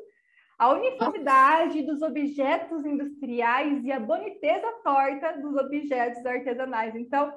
a 0.60 0.68
uniformidade 0.74 1.82
dos 1.84 2.02
objetos 2.02 2.84
industriais 2.84 3.82
e 3.82 3.90
a 3.90 3.98
boniteza 3.98 4.70
torta 4.84 5.32
dos 5.40 5.56
objetos 5.56 6.26
artesanais. 6.26 6.94
Então, 6.94 7.32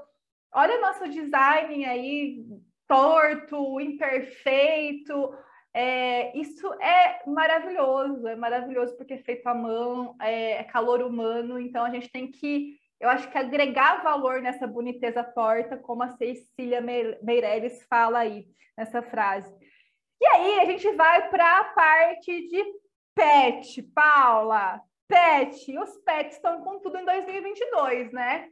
olha 0.53 0.77
o 0.77 0.81
nosso 0.81 1.07
design 1.07 1.85
aí 1.85 2.43
torto, 2.85 3.79
imperfeito. 3.79 5.33
É, 5.73 6.37
isso 6.37 6.67
é 6.81 7.21
maravilhoso, 7.25 8.27
é 8.27 8.35
maravilhoso 8.35 8.93
porque 8.97 9.13
é 9.13 9.19
feito 9.19 9.47
à 9.47 9.55
mão, 9.55 10.17
é, 10.19 10.57
é 10.57 10.63
calor 10.65 11.01
humano, 11.01 11.57
então 11.57 11.85
a 11.85 11.89
gente 11.89 12.11
tem 12.11 12.29
que, 12.29 12.77
eu 13.03 13.09
acho 13.09 13.29
que 13.29 13.37
agregar 13.37 14.01
valor 14.01 14.41
nessa 14.41 14.65
boniteza 14.65 15.21
torta, 15.23 15.75
como 15.77 16.03
a 16.03 16.15
Cecília 16.15 16.79
Meirelles 17.21 17.83
fala 17.89 18.19
aí 18.19 18.47
nessa 18.77 19.01
frase. 19.01 19.53
E 20.21 20.25
aí 20.25 20.59
a 20.61 20.65
gente 20.65 20.89
vai 20.93 21.29
para 21.29 21.59
a 21.59 21.63
parte 21.65 22.47
de 22.47 22.63
Pet, 23.13 23.83
Paula, 23.93 24.81
pet, 25.05 25.77
os 25.77 25.97
pets 26.05 26.37
estão 26.37 26.63
com 26.63 26.79
tudo 26.79 26.97
em 26.97 27.03
2022, 27.03 28.13
né? 28.13 28.49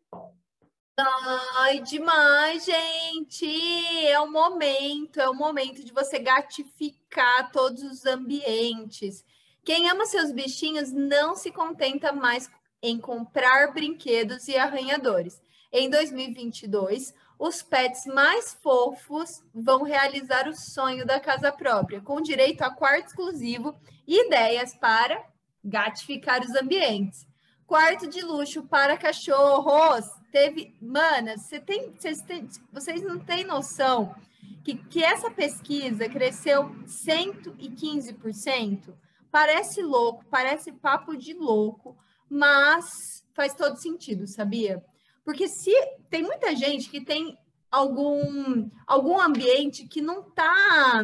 Ai, 1.56 1.80
demais, 1.80 2.66
gente! 2.66 4.06
É 4.06 4.20
o 4.20 4.30
momento, 4.30 5.20
é 5.22 5.30
o 5.30 5.34
momento 5.34 5.82
de 5.82 5.94
você 5.94 6.20
gatificar 6.20 7.52
todos 7.54 7.82
os 7.84 8.06
ambientes. 8.06 9.24
Quem 9.64 9.90
ama 9.90 10.06
seus 10.06 10.32
bichinhos 10.32 10.92
não 10.92 11.36
se 11.36 11.52
contenta 11.52 12.12
mais 12.12 12.52
em 12.82 13.00
comprar 13.00 13.74
brinquedos 13.74 14.48
e 14.48 14.58
arranhadores. 14.58 15.42
Em 15.72 15.90
2022, 15.90 17.14
os 17.40 17.62
pets 17.62 18.06
mais 18.06 18.54
fofos 18.54 19.44
vão 19.54 19.84
realizar 19.84 20.48
o 20.48 20.56
sonho 20.56 21.06
da 21.06 21.20
casa 21.20 21.52
própria, 21.52 22.02
com 22.02 22.22
direito 22.22 22.62
a 22.62 22.70
quarto 22.70 23.08
exclusivo 23.08 23.76
e 24.08 24.28
ideias 24.28 24.76
para 24.76 25.24
gatificar 25.64 26.42
os 26.42 26.56
ambientes. 26.56 27.28
Quarto 27.66 28.08
de 28.08 28.22
luxo 28.22 28.64
para 28.64 28.98
cachorros. 28.98 30.06
Teve. 30.32 30.76
Manas, 30.82 31.42
você 31.42 31.60
tem, 31.60 31.92
vocês, 31.92 32.22
têm, 32.22 32.48
vocês 32.72 33.02
não 33.02 33.20
têm 33.20 33.44
noção 33.44 34.16
que, 34.64 34.76
que 34.76 35.04
essa 35.04 35.32
pesquisa 35.32 36.10
cresceu 36.10 36.70
115%. 36.86 38.94
Parece 39.32 39.82
louco, 39.82 40.26
parece 40.30 40.72
papo 40.72 41.16
de 41.16 41.34
louco, 41.34 41.98
mas 42.32 43.26
faz 43.34 43.54
todo 43.54 43.76
sentido, 43.76 44.26
sabia? 44.26 44.82
Porque 45.26 45.50
se 45.50 45.72
tem 46.10 46.24
muita 46.24 46.56
gente 46.56 46.90
que 46.90 47.04
tem 47.04 47.38
algum, 47.70 48.70
algum 48.88 49.20
ambiente 49.20 49.86
que 49.86 50.02
não 50.02 50.22
está 50.22 51.04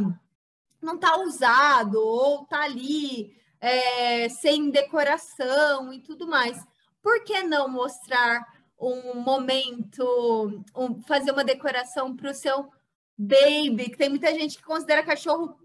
não 0.81 0.97
tá 0.97 1.19
usado 1.19 1.95
ou 1.99 2.43
está 2.43 2.63
ali 2.63 3.35
é, 3.59 4.29
sem 4.29 4.69
decoração 4.69 5.91
e 5.91 5.99
tudo 5.99 6.27
mais. 6.27 6.57
Por 7.01 7.23
que 7.23 7.43
não 7.43 7.67
mostrar 7.67 8.45
um 8.79 9.19
momento, 9.19 10.63
um, 10.75 11.01
fazer 11.01 11.31
uma 11.31 11.43
decoração 11.43 12.15
para 12.15 12.31
o 12.31 12.33
seu 12.33 12.69
baby? 13.17 13.89
Que 13.89 13.97
tem 13.97 14.09
muita 14.09 14.31
gente 14.33 14.57
que 14.57 14.63
considera 14.63 15.03
cachorro 15.03 15.57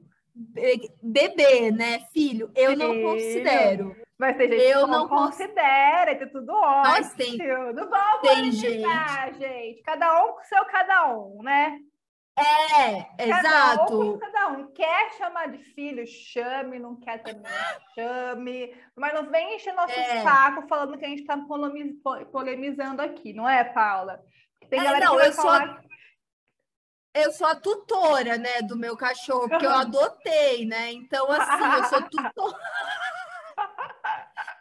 bebê, 1.03 1.71
né? 1.71 2.01
Filho. 2.13 2.51
Eu 2.57 2.77
não 2.77 3.01
considero. 3.03 3.95
Mas 4.23 4.37
tem 4.37 4.53
gente 4.53 4.63
eu 4.63 4.85
que 4.85 4.91
não 4.93 5.09
considera, 5.09 6.15
tem 6.15 6.29
tudo 6.29 6.53
ótimo. 6.53 6.93
Mas 6.93 7.13
tem, 7.15 7.37
tudo 7.37 7.91
bom 7.91 8.21
tem 8.23 8.53
gente. 8.53 8.85
gente. 9.37 9.83
Cada 9.83 10.25
um 10.25 10.35
com 10.35 10.45
seu 10.45 10.65
cada 10.67 11.13
um, 11.13 11.43
né? 11.43 11.77
É, 12.39 13.03
cada 13.17 13.41
exato. 13.41 14.01
Um 14.01 14.19
cada 14.21 14.49
um. 14.51 14.73
Quer 14.73 15.13
chamar 15.15 15.49
de 15.49 15.59
filho, 15.59 16.07
chame, 16.07 16.79
não 16.79 16.95
quer 17.01 17.21
também, 17.21 17.51
chame. 17.97 18.73
Mas 18.95 19.13
não 19.13 19.29
vem 19.29 19.57
encher 19.57 19.75
nosso 19.75 19.99
é. 19.99 20.23
saco 20.23 20.69
falando 20.69 20.97
que 20.97 21.05
a 21.05 21.09
gente 21.09 21.23
está 21.23 21.37
polemizando 22.31 23.03
aqui, 23.03 23.33
não 23.33 23.49
é, 23.49 23.65
Paula? 23.65 24.23
Tem 24.71 24.79
é, 24.79 24.85
galera 24.85 25.07
não, 25.07 25.17
que 25.17 25.27
eu 25.27 25.33
falar... 25.33 25.67
sou 25.67 25.93
eu 27.15 27.31
sou 27.33 27.47
a 27.47 27.55
tutora, 27.55 28.39
né, 28.39 28.63
do 28.63 28.75
meu 28.75 28.97
cachorro, 28.97 29.49
porque 29.49 29.67
eu 29.67 29.75
adotei, 29.75 30.65
né? 30.65 30.93
Então, 30.93 31.31
assim, 31.31 31.65
eu 31.77 31.85
sou 31.87 32.03
tutora. 32.03 32.59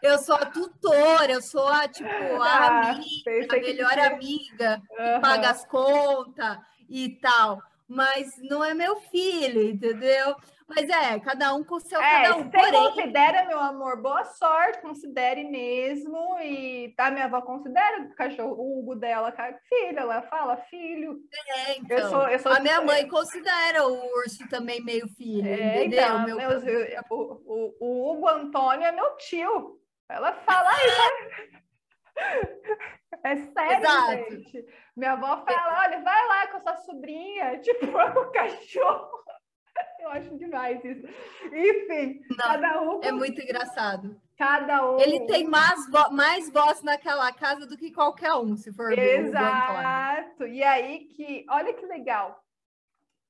Eu 0.01 0.17
sou 0.17 0.35
a 0.35 0.45
tutora, 0.45 1.31
eu 1.31 1.41
sou 1.41 1.67
a, 1.67 1.87
tipo, 1.87 2.09
a 2.09 2.47
ah, 2.47 2.91
amiga, 2.91 3.55
a 3.55 3.59
melhor 3.59 3.93
que... 3.93 3.99
amiga, 3.99 4.81
que 4.87 5.19
paga 5.19 5.49
as 5.49 5.65
contas 5.65 6.57
e 6.89 7.09
tal. 7.21 7.61
Mas 7.87 8.33
não 8.37 8.63
é 8.63 8.73
meu 8.73 8.95
filho, 8.95 9.61
entendeu? 9.61 10.35
Mas 10.73 10.89
é, 10.89 11.19
cada 11.19 11.53
um 11.53 11.63
com 11.63 11.75
o 11.75 11.79
seu 11.79 12.01
é, 12.01 12.21
cada 12.23 12.37
um. 12.37 12.43
Você 12.43 12.57
Porém... 12.57 12.71
considera, 12.71 13.45
meu 13.45 13.59
amor, 13.59 14.01
boa 14.01 14.23
sorte, 14.23 14.81
considere 14.81 15.43
mesmo. 15.43 16.39
E 16.39 16.93
tá, 16.95 17.11
minha 17.11 17.25
avó 17.25 17.41
considera 17.41 18.03
o 18.03 18.15
cachorro, 18.15 18.55
o 18.57 18.79
Hugo 18.79 18.95
dela, 18.95 19.33
filho, 19.67 19.99
ela 19.99 20.21
fala 20.23 20.55
filho. 20.69 21.19
É, 21.57 21.77
então. 21.77 21.97
Eu 21.97 22.09
sou, 22.09 22.27
eu 22.29 22.39
sou 22.39 22.53
a 22.53 22.59
minha 22.61 22.81
mãe 22.81 23.07
considera 23.07 23.85
o 23.85 23.93
urso 24.19 24.47
também 24.47 24.81
meio 24.81 25.07
filho, 25.09 25.47
é, 25.47 25.81
entendeu? 25.81 25.99
Então, 25.99 26.25
meu... 26.25 26.37
meus, 26.37 26.63
o, 27.09 27.41
o, 27.45 27.75
o 27.79 28.11
Hugo 28.11 28.29
Antônio 28.29 28.85
é 28.85 28.91
meu 28.93 29.17
tio. 29.17 29.80
Ela 30.11 30.33
fala 30.33 30.69
aí, 30.69 30.89
É 33.23 33.35
sério, 33.37 33.77
Exato. 33.77 34.11
gente. 34.11 34.65
Minha 34.95 35.13
avó 35.13 35.43
fala: 35.45 35.83
olha, 35.85 36.01
vai 36.01 36.27
lá 36.27 36.47
com 36.47 36.57
a 36.57 36.59
sua 36.59 36.75
sobrinha, 36.77 37.59
tipo, 37.63 37.85
o 37.85 38.31
cachorro. 38.31 39.21
Eu 39.99 40.09
acho 40.09 40.37
demais 40.37 40.83
isso. 40.83 41.07
Enfim, 41.45 42.21
Não, 42.29 42.37
cada 42.37 42.81
um. 42.81 43.01
É 43.03 43.11
muito 43.11 43.39
engraçado. 43.41 44.19
Cada 44.37 44.91
um. 44.91 44.99
Ele 44.99 45.25
tem 45.27 45.45
mais, 45.45 45.89
vo 45.89 46.11
mais 46.11 46.51
voz 46.51 46.81
naquela 46.81 47.31
casa 47.31 47.65
do 47.65 47.77
que 47.77 47.91
qualquer 47.91 48.33
um, 48.33 48.57
se 48.57 48.73
for. 48.73 48.91
Exato. 48.91 50.45
E 50.47 50.61
aí 50.63 51.05
que, 51.05 51.45
olha 51.49 51.73
que 51.73 51.85
legal. 51.85 52.43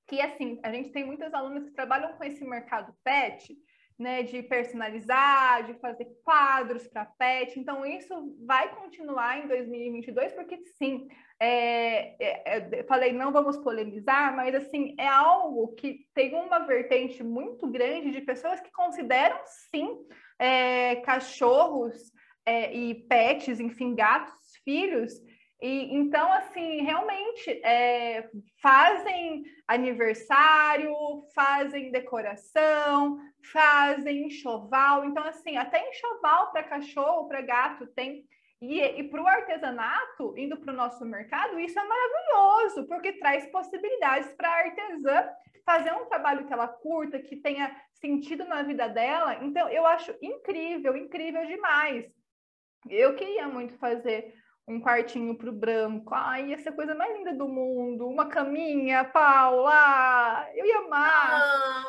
Que 0.07 0.21
assim, 0.21 0.59
a 0.63 0.71
gente 0.71 0.91
tem 0.91 1.05
muitas 1.05 1.33
alunas 1.33 1.65
que 1.65 1.71
trabalham 1.71 2.13
com 2.13 2.23
esse 2.23 2.43
mercado 2.43 2.93
pet 3.03 3.55
né, 4.01 4.23
de 4.23 4.41
personalizar, 4.41 5.63
de 5.63 5.75
fazer 5.75 6.07
quadros 6.23 6.87
para 6.87 7.05
pet. 7.05 7.59
Então, 7.59 7.85
isso 7.85 8.35
vai 8.45 8.73
continuar 8.75 9.43
em 9.43 9.47
2022, 9.47 10.33
porque 10.33 10.57
sim, 10.77 11.07
é, 11.39 12.15
é, 12.19 12.79
é, 12.79 12.83
falei, 12.83 13.13
não 13.13 13.31
vamos 13.31 13.57
polemizar, 13.57 14.35
mas 14.35 14.55
assim, 14.55 14.95
é 14.97 15.07
algo 15.07 15.69
que 15.75 16.07
tem 16.13 16.33
uma 16.33 16.59
vertente 16.59 17.23
muito 17.23 17.67
grande 17.67 18.11
de 18.11 18.21
pessoas 18.21 18.59
que 18.59 18.71
consideram 18.71 19.39
sim 19.45 19.99
é, 20.39 20.97
cachorros 20.97 22.11
é, 22.45 22.73
e 22.75 22.95
pets, 23.07 23.59
enfim, 23.59 23.93
gatos, 23.93 24.33
filhos, 24.63 25.13
E, 25.61 25.93
então, 25.95 26.31
assim, 26.33 26.81
realmente 26.81 27.51
é, 27.63 28.27
fazem 28.59 29.43
aniversário, 29.67 30.91
fazem 31.35 31.91
decoração, 31.91 33.19
fazem 33.53 34.25
enxoval. 34.25 35.05
Então, 35.05 35.23
assim, 35.23 35.57
até 35.57 35.87
enxoval 35.87 36.51
para 36.51 36.63
cachorro, 36.63 37.27
para 37.27 37.41
gato 37.41 37.85
tem. 37.87 38.25
E, 38.59 38.79
e 38.79 39.03
para 39.03 39.21
o 39.21 39.27
artesanato, 39.27 40.35
indo 40.37 40.57
para 40.57 40.73
o 40.73 40.75
nosso 40.75 41.03
mercado, 41.05 41.59
isso 41.59 41.79
é 41.79 41.83
maravilhoso, 41.83 42.87
porque 42.87 43.13
traz 43.13 43.45
possibilidades 43.47 44.31
para 44.33 44.49
a 44.49 44.57
artesã 44.57 45.29
fazer 45.65 45.91
um 45.93 46.05
trabalho 46.05 46.45
que 46.45 46.53
ela 46.53 46.67
curta, 46.67 47.19
que 47.19 47.35
tenha 47.35 47.75
sentido 47.93 48.45
na 48.45 48.63
vida 48.63 48.87
dela. 48.87 49.43
Então, 49.43 49.69
eu 49.69 49.85
acho 49.85 50.15
incrível, 50.21 50.95
incrível 50.95 51.45
demais. 51.45 52.05
Eu 52.89 53.15
queria 53.15 53.47
muito 53.47 53.77
fazer 53.77 54.40
um 54.71 54.81
quartinho 54.81 55.35
para 55.35 55.49
o 55.49 55.53
branco. 55.53 56.13
Ai, 56.13 56.47
ia 56.49 56.57
ser 56.57 56.69
a 56.69 56.73
coisa 56.73 56.95
mais 56.95 57.15
linda 57.17 57.33
do 57.33 57.47
mundo. 57.47 58.07
Uma 58.07 58.27
caminha, 58.27 59.03
Paula. 59.05 60.47
Eu 60.55 60.65
ia 60.65 60.79
amar. 60.79 61.85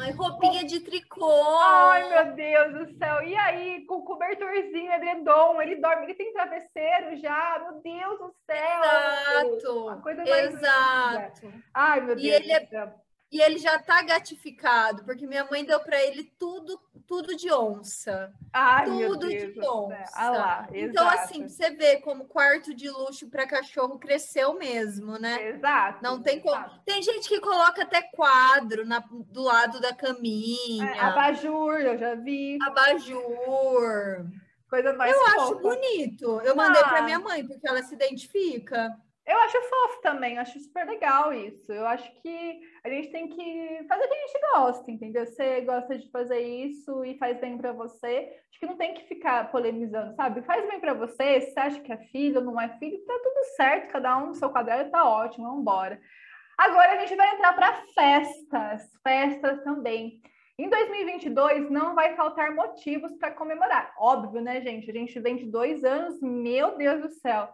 Ai, 0.00 0.10
roupinha 0.12 0.64
de 0.64 0.80
tricô. 0.80 1.58
Ai, 1.60 2.08
meu 2.08 2.34
Deus 2.34 2.72
do 2.72 2.98
céu. 2.98 3.22
E 3.22 3.36
aí, 3.36 3.86
com 3.86 3.96
o 3.96 4.04
cobertorzinho, 4.04 4.92
edredom, 4.92 5.62
ele 5.62 5.76
dorme, 5.76 6.04
ele 6.04 6.14
tem 6.14 6.32
travesseiro 6.32 7.16
já. 7.16 7.58
Meu 7.60 7.80
Deus 7.80 8.18
do 8.18 8.34
céu. 8.46 9.54
Exato. 9.54 9.84
Uma 9.84 10.02
coisa 10.02 10.24
mais 10.24 10.54
Exato. 10.54 11.46
Linda. 11.46 11.64
Ai, 11.72 12.00
meu 12.00 12.16
Deus 12.16 12.22
e 12.22 12.30
ele 12.30 12.52
é... 12.52 13.03
E 13.34 13.40
ele 13.40 13.58
já 13.58 13.80
tá 13.80 14.00
gatificado, 14.00 15.02
porque 15.02 15.26
minha 15.26 15.44
mãe 15.50 15.64
deu 15.64 15.80
para 15.80 16.00
ele 16.00 16.22
tudo, 16.38 16.78
tudo 17.04 17.34
de 17.34 17.52
onça. 17.52 18.32
Ai, 18.52 18.86
tudo 18.86 19.28
de 19.28 19.60
onça. 19.60 20.12
Ah 20.14 20.30
lá, 20.30 20.68
então, 20.72 21.08
assim, 21.08 21.48
você 21.48 21.70
vê 21.70 21.96
como 21.96 22.26
quarto 22.26 22.72
de 22.72 22.88
luxo 22.88 23.28
para 23.28 23.44
cachorro 23.44 23.98
cresceu 23.98 24.56
mesmo, 24.56 25.18
né? 25.18 25.48
Exato. 25.48 26.00
Não 26.00 26.22
tem 26.22 26.38
como. 26.38 26.64
Tem 26.86 27.02
gente 27.02 27.28
que 27.28 27.40
coloca 27.40 27.82
até 27.82 28.02
quadro 28.02 28.86
na, 28.86 29.00
do 29.00 29.42
lado 29.42 29.80
da 29.80 29.92
caminha. 29.92 30.88
É, 30.88 31.00
abajur, 31.00 31.80
eu 31.80 31.98
já 31.98 32.14
vi. 32.14 32.56
Abajur. 32.62 34.30
Coisa 34.70 34.92
mais 34.92 35.12
Eu 35.12 35.18
fofa. 35.18 35.42
acho 35.42 35.58
bonito. 35.58 36.40
Eu 36.42 36.54
mandei 36.54 36.82
ah. 36.82 36.88
para 36.88 37.02
minha 37.02 37.18
mãe, 37.18 37.44
porque 37.44 37.68
ela 37.68 37.82
se 37.82 37.96
identifica. 37.96 38.96
Eu 39.26 39.38
acho 39.38 39.62
fofo 39.62 40.02
também, 40.02 40.36
acho 40.36 40.60
super 40.60 40.86
legal 40.86 41.32
isso. 41.32 41.72
Eu 41.72 41.86
acho 41.86 42.12
que 42.20 42.60
a 42.84 42.90
gente 42.90 43.10
tem 43.10 43.26
que 43.26 43.84
fazer 43.88 44.04
o 44.04 44.08
que 44.08 44.14
a 44.14 44.26
gente 44.26 44.40
gosta, 44.52 44.90
entendeu? 44.90 45.26
Você 45.26 45.62
gosta 45.62 45.98
de 45.98 46.10
fazer 46.10 46.40
isso 46.40 47.02
e 47.04 47.16
faz 47.16 47.40
bem 47.40 47.56
para 47.56 47.72
você. 47.72 48.36
Acho 48.50 48.60
que 48.60 48.66
não 48.66 48.76
tem 48.76 48.92
que 48.92 49.08
ficar 49.08 49.50
polemizando, 49.50 50.14
sabe? 50.14 50.42
Faz 50.42 50.68
bem 50.68 50.78
para 50.78 50.92
você, 50.92 51.40
se 51.40 51.52
você 51.52 51.60
acha 51.60 51.80
que 51.80 51.90
é 51.90 51.96
filho 51.96 52.40
ou 52.40 52.44
não 52.44 52.60
é 52.60 52.68
filho, 52.78 53.02
tá 53.06 53.18
tudo 53.22 53.44
certo, 53.56 53.92
cada 53.92 54.14
um 54.18 54.26
no 54.26 54.34
seu 54.34 54.50
quadrado 54.50 54.90
tá 54.90 55.08
ótimo, 55.08 55.46
vamos 55.46 55.62
embora. 55.62 55.98
Agora 56.58 56.92
a 56.92 56.98
gente 56.98 57.16
vai 57.16 57.34
entrar 57.34 57.54
para 57.54 57.82
festas, 57.94 58.90
festas 59.02 59.64
também. 59.64 60.20
Em 60.58 60.68
2022 60.68 61.70
não 61.70 61.94
vai 61.94 62.14
faltar 62.14 62.54
motivos 62.54 63.16
para 63.16 63.30
comemorar. 63.30 63.92
Óbvio, 63.98 64.42
né, 64.42 64.60
gente? 64.60 64.88
A 64.90 64.94
gente 64.94 65.18
vem 65.18 65.36
de 65.36 65.46
dois 65.46 65.82
anos, 65.82 66.20
meu 66.20 66.76
Deus 66.76 67.00
do 67.00 67.10
céu 67.10 67.48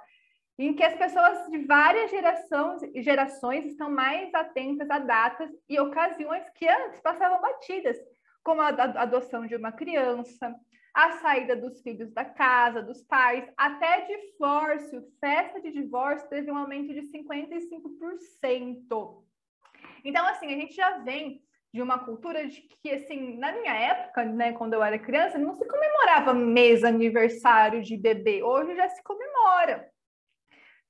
em 0.66 0.74
que 0.74 0.84
as 0.84 0.94
pessoas 0.94 1.48
de 1.48 1.64
várias 1.64 2.10
gerações, 2.10 2.82
gerações 2.96 3.64
estão 3.64 3.90
mais 3.90 4.34
atentas 4.34 4.90
a 4.90 4.98
datas 4.98 5.50
e 5.68 5.80
ocasiões 5.80 6.44
que 6.54 6.68
antes 6.68 7.00
passavam 7.00 7.40
batidas, 7.40 7.96
como 8.42 8.60
a 8.60 8.68
adoção 8.68 9.46
de 9.46 9.56
uma 9.56 9.72
criança, 9.72 10.54
a 10.92 11.12
saída 11.12 11.56
dos 11.56 11.80
filhos 11.80 12.12
da 12.12 12.26
casa, 12.26 12.82
dos 12.82 13.02
pais, 13.02 13.50
até 13.56 14.06
divórcio, 14.06 15.02
festa 15.18 15.62
de 15.62 15.70
divórcio 15.70 16.28
teve 16.28 16.50
um 16.50 16.58
aumento 16.58 16.92
de 16.92 17.02
55%. 17.02 19.24
Então, 20.04 20.26
assim, 20.26 20.52
a 20.52 20.56
gente 20.56 20.74
já 20.74 20.98
vem 20.98 21.42
de 21.72 21.80
uma 21.80 22.00
cultura 22.00 22.46
de 22.46 22.60
que, 22.82 22.90
assim, 22.90 23.38
na 23.38 23.52
minha 23.52 23.72
época, 23.72 24.24
né, 24.24 24.52
quando 24.52 24.74
eu 24.74 24.82
era 24.82 24.98
criança, 24.98 25.38
não 25.38 25.54
se 25.54 25.66
comemorava 25.66 26.34
mês 26.34 26.84
aniversário 26.84 27.82
de 27.82 27.96
bebê. 27.96 28.42
Hoje 28.42 28.74
já 28.74 28.88
se 28.88 29.02
comemora. 29.02 29.88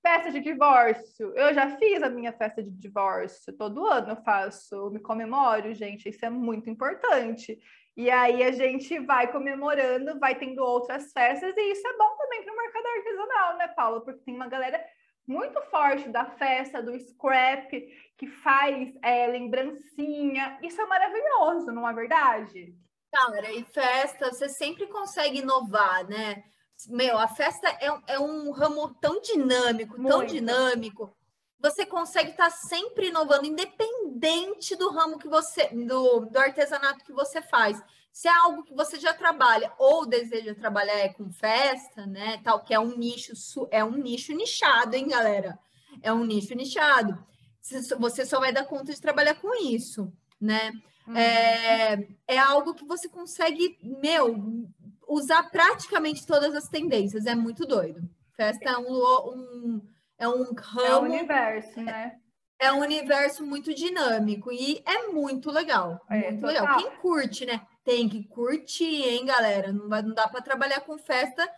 Festa 0.03 0.31
de 0.31 0.41
divórcio. 0.41 1.33
Eu 1.37 1.53
já 1.53 1.77
fiz 1.77 2.03
a 2.03 2.09
minha 2.09 2.33
festa 2.33 2.63
de 2.63 2.71
divórcio. 2.71 3.53
Todo 3.57 3.87
ano 3.87 4.13
eu 4.13 4.23
faço, 4.23 4.91
me 4.91 5.01
comemoro, 5.01 5.75
gente. 5.75 6.09
Isso 6.09 6.25
é 6.25 6.31
muito 6.31 6.71
importante. 6.71 7.59
E 7.97 8.11
aí 8.11 8.43
a 8.43 8.53
gente 8.53 8.99
vai 9.01 9.31
comemorando, 9.31 10.19
vai 10.19 10.35
tendo 10.35 10.63
outras 10.63 11.13
festas, 11.13 11.55
e 11.55 11.73
isso 11.73 11.87
é 11.87 11.97
bom 11.99 12.17
também 12.17 12.43
para 12.43 12.55
o 12.55 12.57
mercado 12.57 12.87
artesanal, 12.87 13.57
né, 13.59 13.69
Paula? 13.69 14.01
Porque 14.01 14.25
tem 14.25 14.35
uma 14.35 14.49
galera 14.49 14.83
muito 15.27 15.61
forte 15.71 16.09
da 16.09 16.25
festa, 16.25 16.83
do 16.83 16.99
scrap, 16.99 17.71
que 18.17 18.27
faz 18.27 18.93
é, 19.03 19.27
lembrancinha. 19.27 20.59
Isso 20.63 20.81
é 20.81 20.87
maravilhoso, 20.87 21.73
não 21.73 21.89
é 21.89 21.93
verdade? 21.93 22.75
Cara, 23.13 23.53
e 23.53 23.65
festa, 23.65 24.31
você 24.31 24.49
sempre 24.49 24.87
consegue 24.87 25.41
inovar, 25.41 26.09
né? 26.09 26.43
Meu, 26.89 27.19
a 27.19 27.29
festa 27.29 27.69
é, 27.69 28.15
é 28.15 28.19
um 28.19 28.51
ramo 28.51 28.89
tão 29.01 29.21
dinâmico, 29.21 30.01
Muito. 30.01 30.09
tão 30.09 30.25
dinâmico. 30.25 31.15
Você 31.59 31.85
consegue 31.85 32.31
estar 32.31 32.45
tá 32.45 32.51
sempre 32.51 33.09
inovando, 33.09 33.47
independente 33.47 34.75
do 34.77 34.91
ramo 34.91 35.19
que 35.19 35.29
você, 35.29 35.69
do, 35.69 36.21
do 36.21 36.39
artesanato 36.39 37.05
que 37.05 37.13
você 37.13 37.43
faz. 37.43 37.83
Se 38.13 38.29
é 38.29 38.33
algo 38.33 38.65
que 38.65 38.75
você 38.75 38.99
já 38.99 39.13
trabalha 39.13 39.73
ou 39.79 40.07
deseja 40.07 40.55
trabalhar 40.55 40.99
é 40.99 41.09
com 41.09 41.31
festa, 41.31 42.07
né? 42.07 42.41
Tal, 42.43 42.65
que 42.65 42.75
é 42.75 42.81
um 42.81 42.97
nicho, 42.97 43.35
é 43.71 43.85
um 43.85 43.93
nicho 43.93 44.33
nichado, 44.35 44.97
hein, 44.97 45.09
galera? 45.09 45.59
É 46.03 46.13
um 46.13 46.25
nicho 46.25 46.55
nichado. 46.55 47.25
Você 47.61 48.25
só 48.25 48.41
vai 48.41 48.53
dar 48.53 48.65
conta 48.65 48.93
de 48.93 49.01
trabalhar 49.01 49.35
com 49.35 49.55
isso, 49.55 50.11
né? 50.41 50.73
Uhum. 51.07 51.17
É, 51.17 52.09
é 52.27 52.39
algo 52.39 52.75
que 52.75 52.85
você 52.85 53.09
consegue, 53.09 53.79
meu, 53.83 54.67
usar 55.11 55.43
praticamente 55.51 56.27
todas 56.27 56.55
as 56.55 56.69
tendências. 56.69 57.27
É 57.27 57.35
muito 57.35 57.67
doido. 57.67 58.01
Festa 58.37 58.71
é 58.71 58.79
um, 58.79 58.89
um 58.89 59.83
é 60.17 60.29
um 60.29 60.55
ramo. 60.55 60.87
É 60.87 60.97
um 60.97 61.03
universo, 61.03 61.81
né? 61.81 62.17
É 62.59 62.73
um 62.73 62.81
universo 62.81 63.45
muito 63.45 63.75
dinâmico 63.75 64.53
e 64.53 64.83
é 64.87 65.09
muito 65.09 65.51
legal. 65.51 66.01
É, 66.09 66.31
muito 66.31 66.47
legal. 66.47 66.79
Quem 66.79 66.91
curte, 66.99 67.47
né? 67.47 67.61
Tem 67.83 68.09
que 68.09 68.25
curtir, 68.25 69.03
hein, 69.03 69.25
galera? 69.25 69.73
Não, 69.73 69.89
vai, 69.89 70.03
não 70.03 70.15
dá 70.15 70.29
para 70.29 70.43
trabalhar 70.43 70.81
com 70.81 70.99
festa 70.99 71.51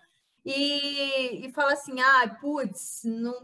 e, 0.45 1.45
e 1.45 1.53
falar 1.53 1.73
assim, 1.73 2.01
ah, 2.01 2.37
putz, 2.41 3.03
não. 3.05 3.35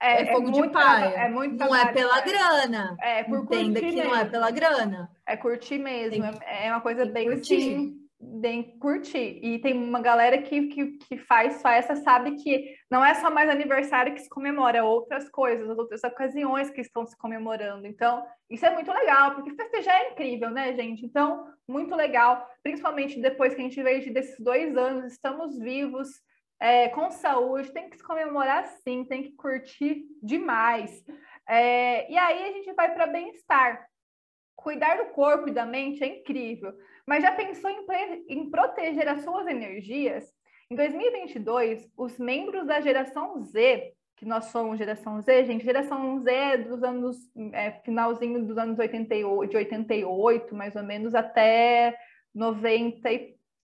É, 0.00 0.22
é 0.22 0.32
fogo 0.32 0.48
é 0.48 0.52
de 0.52 0.68
paia. 0.70 1.04
É 1.06 1.28
muito 1.28 1.56
não 1.56 1.74
é 1.74 1.92
pela 1.92 2.20
grana. 2.20 2.96
É, 3.00 3.24
por 3.24 3.44
Entenda 3.44 3.80
que 3.80 3.86
mesmo. 3.86 4.04
não 4.04 4.16
é 4.16 4.24
pela 4.24 4.50
grana. 4.50 5.10
É 5.26 5.36
curtir 5.36 5.78
mesmo. 5.78 6.24
É 6.44 6.70
uma 6.70 6.80
coisa 6.80 7.06
bem 7.06 7.28
curtir. 7.28 7.56
assim 7.56 7.97
bem 8.20 8.76
curtir. 8.78 9.38
E 9.42 9.60
tem 9.60 9.72
uma 9.74 10.00
galera 10.00 10.42
que, 10.42 10.68
que, 10.68 10.86
que 10.98 11.18
faz 11.18 11.62
festa, 11.62 11.94
sabe 11.96 12.34
que 12.36 12.74
não 12.90 13.04
é 13.04 13.14
só 13.14 13.30
mais 13.30 13.48
aniversário 13.48 14.12
que 14.12 14.20
se 14.20 14.28
comemora, 14.28 14.78
é 14.78 14.82
outras 14.82 15.28
coisas, 15.28 15.68
outras 15.78 16.02
ocasiões 16.02 16.70
que 16.70 16.80
estão 16.80 17.06
se 17.06 17.16
comemorando. 17.16 17.86
Então, 17.86 18.24
isso 18.50 18.66
é 18.66 18.70
muito 18.70 18.92
legal, 18.92 19.34
porque 19.34 19.54
festejar 19.54 19.94
é 20.00 20.10
incrível, 20.12 20.50
né, 20.50 20.74
gente? 20.74 21.06
Então, 21.06 21.46
muito 21.68 21.94
legal, 21.94 22.48
principalmente 22.62 23.20
depois 23.20 23.54
que 23.54 23.60
a 23.60 23.64
gente 23.64 23.82
veio 23.82 24.12
desses 24.12 24.38
dois 24.40 24.76
anos, 24.76 25.12
estamos 25.12 25.58
vivos, 25.58 26.08
é, 26.60 26.88
com 26.88 27.10
saúde, 27.10 27.72
tem 27.72 27.88
que 27.88 27.96
se 27.96 28.02
comemorar 28.02 28.66
sim, 28.82 29.04
tem 29.04 29.22
que 29.22 29.32
curtir 29.32 30.04
demais. 30.20 31.04
É, 31.48 32.10
e 32.10 32.18
aí 32.18 32.50
a 32.50 32.52
gente 32.52 32.72
vai 32.72 32.92
para 32.92 33.06
bem-estar. 33.06 33.86
Cuidar 34.56 34.96
do 34.96 35.12
corpo 35.12 35.48
e 35.48 35.52
da 35.52 35.64
mente 35.64 36.02
é 36.02 36.18
incrível. 36.18 36.74
Mas 37.08 37.22
já 37.22 37.32
pensou 37.32 37.70
em, 37.70 37.86
em 38.28 38.50
proteger 38.50 39.08
as 39.08 39.24
suas 39.24 39.46
energias? 39.46 40.30
Em 40.70 40.76
2022, 40.76 41.90
os 41.96 42.18
membros 42.18 42.66
da 42.66 42.82
geração 42.82 43.42
Z, 43.44 43.94
que 44.14 44.26
nós 44.26 44.44
somos 44.46 44.76
geração 44.76 45.18
Z, 45.22 45.46
gente, 45.46 45.64
geração 45.64 46.20
Z 46.20 46.30
é 46.30 46.58
dos 46.58 46.82
anos, 46.82 47.16
é, 47.54 47.70
finalzinho 47.82 48.44
dos 48.44 48.58
anos 48.58 48.78
88, 48.78 49.50
de 49.50 49.56
88, 49.56 50.54
mais 50.54 50.76
ou 50.76 50.82
menos, 50.82 51.14
até 51.14 51.96
90 52.34 53.10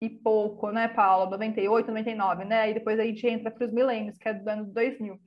e, 0.03 0.11
pouco, 0.23 0.71
né, 0.71 0.89
Paula? 0.89 1.31
98, 1.31 1.89
99, 1.89 2.45
né? 2.45 2.71
E 2.71 2.75
depois 2.75 3.01
a 3.01 3.05
gente 3.05 3.27
entra 3.27 3.51
para 3.51 3.65
os 3.65 3.73
milênios, 3.73 4.19
que 4.19 4.29
é 4.29 4.35
do 4.35 4.47
ano 4.47 4.67
2000 4.67 5.19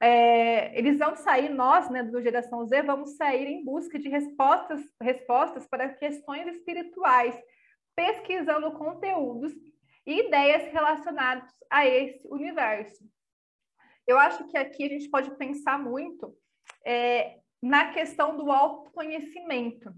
é, 0.00 0.76
eles 0.78 0.98
vão 0.98 1.14
sair, 1.16 1.48
nós, 1.48 1.88
né, 1.90 2.02
do 2.02 2.20
Geração 2.20 2.66
Z, 2.66 2.82
vamos 2.82 3.16
sair 3.16 3.46
em 3.46 3.64
busca 3.64 3.98
de 3.98 4.08
respostas, 4.08 4.80
respostas 5.00 5.66
para 5.66 5.88
questões 5.88 6.46
espirituais, 6.48 7.34
pesquisando 7.94 8.72
conteúdos 8.72 9.52
e 10.06 10.26
ideias 10.26 10.70
relacionadas 10.72 11.50
a 11.70 11.86
esse 11.86 12.26
universo. 12.28 13.04
Eu 14.06 14.18
acho 14.18 14.46
que 14.48 14.58
aqui 14.58 14.84
a 14.84 14.88
gente 14.88 15.08
pode 15.08 15.30
pensar 15.36 15.78
muito 15.78 16.36
é, 16.84 17.38
na 17.62 17.92
questão 17.92 18.36
do 18.36 18.50
autoconhecimento. 18.50 19.92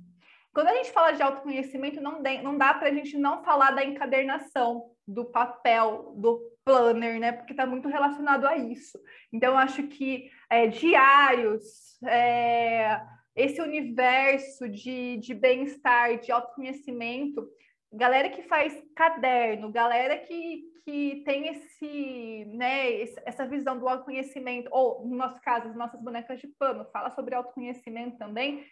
Quando 0.55 0.69
a 0.69 0.75
gente 0.75 0.93
fala 0.93 1.13
de 1.13 1.23
autoconhecimento, 1.23 2.01
não, 2.01 2.23
de, 2.23 2.41
não 2.43 2.57
dá 2.57 2.73
para 2.73 2.89
a 2.89 2.95
gente 2.95 3.19
não 3.19 3.43
falar 3.43 3.73
da 3.73 3.85
encadernação, 3.85 4.91
do 5.07 5.25
papel, 5.25 6.15
do 6.17 6.41
planner, 6.66 7.20
né? 7.20 7.31
Porque 7.31 7.52
está 7.52 7.64
muito 7.64 7.88
relacionado 7.88 8.44
a 8.44 8.57
isso. 8.57 8.98
Então, 9.33 9.57
acho 9.57 9.85
que 9.85 10.29
é, 10.50 10.66
diários, 10.66 11.96
é, 12.02 13.00
esse 13.37 13.62
universo 13.62 14.68
de, 14.68 15.16
de 15.18 15.33
bem-estar, 15.33 16.18
de 16.18 16.33
autoconhecimento, 16.33 17.48
galera 17.92 18.29
que 18.29 18.42
faz 18.42 18.76
caderno, 18.96 19.70
galera 19.70 20.18
que, 20.18 20.64
que 20.85 21.22
tem 21.24 21.46
esse, 21.48 22.44
né, 22.57 23.00
essa 23.24 23.46
visão 23.46 23.79
do 23.79 23.88
autoconhecimento, 23.88 24.68
ou 24.72 25.07
no 25.07 25.16
nosso 25.16 25.40
caso, 25.42 25.68
as 25.68 25.76
nossas 25.76 26.02
bonecas 26.02 26.40
de 26.40 26.48
pano, 26.59 26.85
fala 26.92 27.11
sobre 27.11 27.37
autoconhecimento 27.37 28.18
também, 28.18 28.66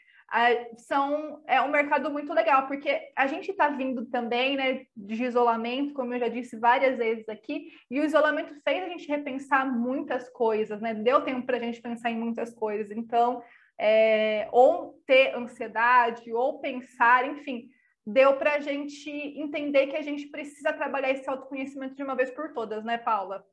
são 0.78 1.42
é 1.46 1.60
um 1.60 1.70
mercado 1.70 2.10
muito 2.10 2.32
legal, 2.32 2.66
porque 2.66 3.12
a 3.14 3.26
gente 3.26 3.50
está 3.50 3.68
vindo 3.68 4.06
também 4.06 4.56
né, 4.56 4.86
de 4.96 5.24
isolamento, 5.24 5.94
como 5.94 6.14
eu 6.14 6.18
já 6.18 6.28
disse 6.28 6.56
várias 6.56 6.96
vezes 6.98 7.28
aqui, 7.28 7.72
e 7.90 8.00
o 8.00 8.04
isolamento 8.04 8.54
fez 8.62 8.82
a 8.82 8.88
gente 8.88 9.08
repensar 9.08 9.64
muitas 9.70 10.28
coisas, 10.30 10.80
né? 10.80 10.94
Deu 10.94 11.22
tempo 11.22 11.46
para 11.46 11.56
a 11.56 11.60
gente 11.60 11.80
pensar 11.80 12.10
em 12.10 12.18
muitas 12.18 12.52
coisas. 12.52 12.90
Então, 12.90 13.42
é, 13.78 14.48
ou 14.50 15.00
ter 15.06 15.34
ansiedade, 15.34 16.32
ou 16.32 16.58
pensar, 16.60 17.26
enfim, 17.26 17.70
deu 18.06 18.36
para 18.36 18.54
a 18.54 18.60
gente 18.60 19.10
entender 19.10 19.86
que 19.86 19.96
a 19.96 20.02
gente 20.02 20.26
precisa 20.26 20.72
trabalhar 20.72 21.10
esse 21.10 21.28
autoconhecimento 21.28 21.94
de 21.94 22.02
uma 22.02 22.16
vez 22.16 22.30
por 22.30 22.52
todas, 22.52 22.84
né, 22.84 22.98
Paula? 22.98 23.46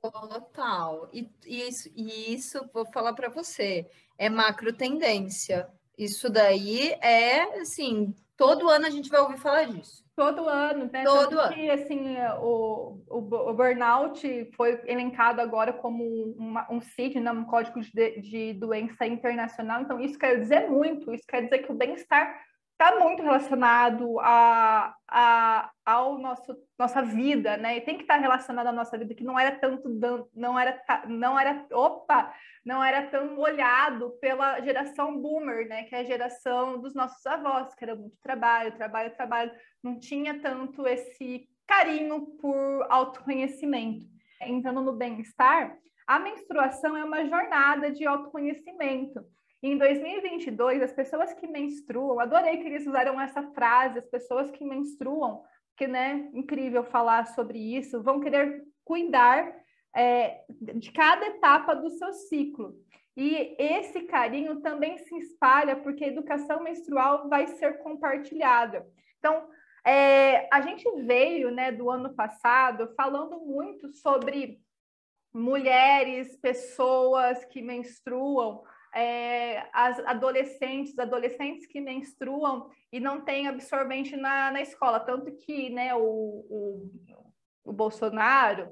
Total. 0.00 1.08
E, 1.12 1.28
e 1.44 1.68
isso, 1.68 1.90
e 1.94 2.32
isso 2.32 2.68
vou 2.72 2.86
falar 2.86 3.14
para 3.14 3.28
você, 3.28 3.90
é 4.16 4.28
macro 4.28 4.72
tendência. 4.72 5.68
Isso 5.98 6.30
daí 6.30 6.92
é, 7.02 7.60
assim, 7.60 8.14
todo 8.36 8.68
ano 8.70 8.86
a 8.86 8.90
gente 8.90 9.10
vai 9.10 9.20
ouvir 9.20 9.38
falar 9.38 9.64
disso. 9.64 10.06
Todo 10.14 10.48
ano, 10.48 10.88
né? 10.92 11.04
Todo 11.04 11.30
Tanto 11.30 11.38
ano. 11.40 11.54
Que, 11.54 11.70
assim, 11.70 12.16
o, 12.40 13.00
o, 13.08 13.18
o, 13.18 13.54
burnout 13.54 14.50
foi 14.56 14.80
elencado 14.84 15.40
agora 15.40 15.72
como 15.72 16.04
uma, 16.36 16.66
um 16.72 16.80
CID, 16.80 17.20
né? 17.20 17.30
um 17.30 17.44
código 17.44 17.80
de, 17.80 18.20
de 18.20 18.52
doença 18.54 19.06
internacional. 19.06 19.82
Então, 19.82 20.00
isso 20.00 20.18
quer 20.18 20.40
dizer 20.40 20.68
muito. 20.68 21.12
Isso 21.12 21.24
quer 21.26 21.42
dizer 21.42 21.58
que 21.58 21.70
o 21.70 21.76
bem-estar 21.76 22.47
está 22.80 22.96
muito 22.96 23.24
relacionado 23.24 24.20
a, 24.20 24.94
a, 25.08 25.70
ao 25.84 26.16
nosso 26.16 26.56
nossa 26.78 27.02
vida, 27.02 27.56
né? 27.56 27.76
E 27.76 27.80
tem 27.80 27.96
que 27.96 28.02
estar 28.02 28.14
tá 28.14 28.20
relacionado 28.20 28.68
à 28.68 28.72
nossa 28.72 28.96
vida, 28.96 29.14
que 29.16 29.24
não 29.24 29.36
era 29.36 29.58
tanto 29.58 29.88
não 30.32 30.56
era 30.56 30.80
não 31.08 31.36
era 31.36 31.66
opa, 31.72 32.32
não 32.64 32.82
era 32.82 33.08
tão 33.08 33.36
olhado 33.36 34.10
pela 34.20 34.60
geração 34.60 35.20
boomer, 35.20 35.66
né? 35.66 35.84
Que 35.84 35.96
é 35.96 35.98
a 35.98 36.04
geração 36.04 36.80
dos 36.80 36.94
nossos 36.94 37.26
avós, 37.26 37.74
que 37.74 37.84
era 37.84 37.96
muito 37.96 38.16
trabalho, 38.22 38.76
trabalho, 38.76 39.16
trabalho, 39.16 39.50
não 39.82 39.98
tinha 39.98 40.40
tanto 40.40 40.86
esse 40.86 41.48
carinho 41.66 42.26
por 42.40 42.86
autoconhecimento. 42.88 44.06
Entrando 44.40 44.82
no 44.82 44.92
bem-estar, 44.92 45.76
a 46.06 46.20
menstruação 46.20 46.96
é 46.96 47.04
uma 47.04 47.26
jornada 47.26 47.90
de 47.90 48.06
autoconhecimento 48.06 49.26
em 49.62 49.76
2022, 49.76 50.82
as 50.82 50.92
pessoas 50.92 51.32
que 51.34 51.46
menstruam, 51.46 52.20
adorei 52.20 52.58
que 52.58 52.66
eles 52.66 52.86
usaram 52.86 53.20
essa 53.20 53.42
frase, 53.52 53.98
as 53.98 54.06
pessoas 54.06 54.50
que 54.50 54.64
menstruam, 54.64 55.42
que 55.76 55.86
né, 55.86 56.30
incrível 56.32 56.84
falar 56.84 57.26
sobre 57.28 57.58
isso, 57.58 58.02
vão 58.02 58.20
querer 58.20 58.64
cuidar 58.84 59.52
é, 59.94 60.44
de 60.48 60.92
cada 60.92 61.26
etapa 61.26 61.74
do 61.74 61.90
seu 61.90 62.12
ciclo. 62.12 62.74
E 63.16 63.56
esse 63.58 64.02
carinho 64.02 64.60
também 64.60 64.96
se 64.98 65.16
espalha 65.16 65.74
porque 65.74 66.04
a 66.04 66.08
educação 66.08 66.62
menstrual 66.62 67.28
vai 67.28 67.48
ser 67.48 67.78
compartilhada. 67.78 68.86
Então, 69.18 69.48
é, 69.84 70.48
a 70.52 70.60
gente 70.60 70.88
veio 71.02 71.50
né, 71.50 71.72
do 71.72 71.90
ano 71.90 72.14
passado 72.14 72.94
falando 72.96 73.40
muito 73.40 73.90
sobre 73.92 74.60
mulheres, 75.32 76.36
pessoas 76.36 77.44
que 77.46 77.60
menstruam, 77.60 78.62
é, 78.94 79.68
as 79.72 79.98
adolescentes, 80.00 80.98
adolescentes 80.98 81.66
que 81.66 81.80
menstruam 81.80 82.70
e 82.92 82.98
não 82.98 83.20
têm 83.24 83.48
absorvente 83.48 84.16
na, 84.16 84.50
na 84.50 84.60
escola. 84.60 85.00
Tanto 85.00 85.30
que 85.32 85.70
né, 85.70 85.94
o, 85.94 86.00
o, 86.00 86.90
o 87.64 87.72
Bolsonaro 87.72 88.68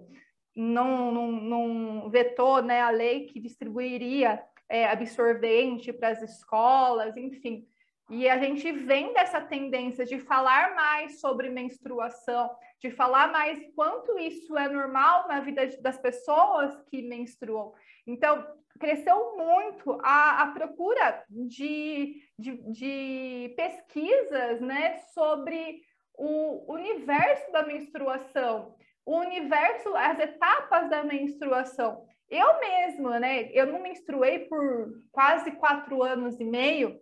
não, 0.55 1.13
não, 1.13 1.33
não, 1.33 2.11
vetou 2.11 2.63
né, 2.63 2.81
a 2.81 2.91
lei 2.91 3.27
que 3.27 3.39
distribuiria 3.39 4.43
é, 4.69 4.87
absorvente 4.87 5.93
para 5.93 6.09
as 6.09 6.23
escolas, 6.23 7.17
enfim. 7.17 7.67
E 8.09 8.29
a 8.29 8.39
gente 8.39 8.71
vem 8.71 9.13
dessa 9.13 9.41
tendência 9.41 10.05
de 10.05 10.19
falar 10.21 10.75
mais 10.75 11.21
sobre 11.21 11.51
menstruação, 11.51 12.51
de 12.81 12.91
falar 12.91 13.33
mais 13.33 13.59
quanto 13.75 14.19
isso 14.19 14.57
é 14.57 14.69
normal 14.69 15.27
na 15.29 15.41
vida 15.41 15.67
das 15.81 15.99
pessoas 15.99 16.75
que 16.91 17.03
menstruam. 17.03 17.73
Então, 18.07 18.47
cresceu 18.79 19.37
muito 19.37 19.99
a, 20.03 20.43
a 20.43 20.47
procura 20.53 21.25
de, 21.29 22.23
de, 22.39 22.73
de, 22.73 23.55
pesquisas 23.57 24.61
né, 24.61 24.99
sobre 25.15 25.81
o 26.15 26.73
universo 26.73 27.51
da 27.53 27.67
menstruação, 27.67 28.75
o 29.05 29.19
universo, 29.19 29.95
as 29.95 30.19
etapas 30.19 30.91
da 30.91 31.03
menstruação. 31.05 32.07
Eu 32.29 32.59
mesma, 32.59 33.21
né? 33.21 33.49
Eu 33.53 33.67
não 33.67 33.81
menstruei 33.81 34.41
por 34.41 35.01
quase 35.12 35.53
quatro 35.53 36.03
anos 36.03 36.41
e 36.41 36.45
meio, 36.45 36.99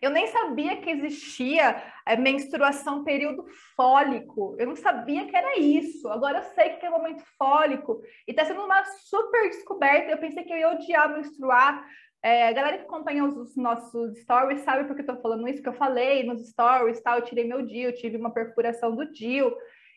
eu 0.00 0.10
nem 0.10 0.26
sabia 0.28 0.76
que 0.78 0.90
existia 0.90 1.82
é, 2.06 2.16
menstruação 2.16 3.04
período 3.04 3.44
fólico. 3.76 4.56
Eu 4.58 4.66
não 4.66 4.76
sabia 4.76 5.26
que 5.26 5.36
era 5.36 5.58
isso. 5.58 6.08
Agora 6.08 6.38
eu 6.38 6.44
sei 6.54 6.70
que 6.70 6.86
é 6.86 6.90
momento 6.90 7.22
fólico. 7.38 8.00
E 8.26 8.30
está 8.30 8.44
sendo 8.44 8.62
uma 8.62 8.84
super 8.84 9.48
descoberta. 9.50 10.10
Eu 10.10 10.18
pensei 10.18 10.42
que 10.42 10.52
eu 10.52 10.58
ia 10.58 10.70
odiar 10.70 11.14
menstruar. 11.14 11.86
É, 12.22 12.48
a 12.48 12.52
galera 12.52 12.78
que 12.78 12.84
acompanha 12.84 13.24
os, 13.24 13.36
os, 13.36 13.56
nossos 13.56 14.18
stories 14.20 14.60
sabe 14.60 14.84
por 14.84 14.94
que 14.94 15.02
eu 15.02 15.06
tô 15.06 15.16
falando 15.22 15.48
isso, 15.48 15.62
que 15.62 15.68
eu 15.68 15.72
falei 15.72 16.22
nos 16.22 16.50
stories, 16.50 17.00
tal, 17.00 17.16
eu 17.16 17.24
tirei 17.24 17.44
meu 17.44 17.62
DIU, 17.62 17.88
eu 17.88 17.94
tive 17.94 18.18
uma 18.18 18.30
perfuração 18.30 18.94
do 18.94 19.10
DIU. 19.10 19.50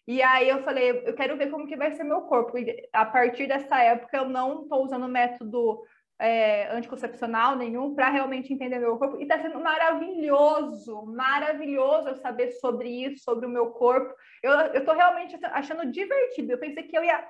E 0.07 0.21
aí 0.21 0.49
eu 0.49 0.63
falei, 0.63 1.03
eu 1.05 1.13
quero 1.15 1.37
ver 1.37 1.49
como 1.49 1.67
que 1.67 1.77
vai 1.77 1.91
ser 1.93 2.03
meu 2.03 2.21
corpo. 2.21 2.57
E 2.57 2.89
a 2.91 3.05
partir 3.05 3.47
dessa 3.47 3.81
época 3.81 4.17
eu 4.17 4.27
não 4.27 4.63
estou 4.63 4.83
usando 4.83 5.05
o 5.05 5.09
método 5.09 5.81
é, 6.23 6.69
anticoncepcional 6.71 7.57
nenhum 7.57 7.93
para 7.93 8.09
realmente 8.09 8.53
entender 8.53 8.79
meu 8.79 8.97
corpo. 8.97 9.19
E 9.19 9.23
está 9.23 9.41
sendo 9.41 9.59
maravilhoso, 9.59 11.05
maravilhoso 11.05 12.07
eu 12.07 12.15
saber 12.15 12.51
sobre 12.51 12.87
isso, 12.87 13.25
sobre 13.25 13.45
o 13.45 13.49
meu 13.49 13.71
corpo. 13.71 14.15
Eu 14.41 14.73
estou 14.73 14.95
realmente 14.95 15.37
achando 15.47 15.91
divertido. 15.91 16.53
Eu 16.53 16.57
pensei 16.57 16.83
que 16.83 16.97
eu 16.97 17.03
ia 17.03 17.27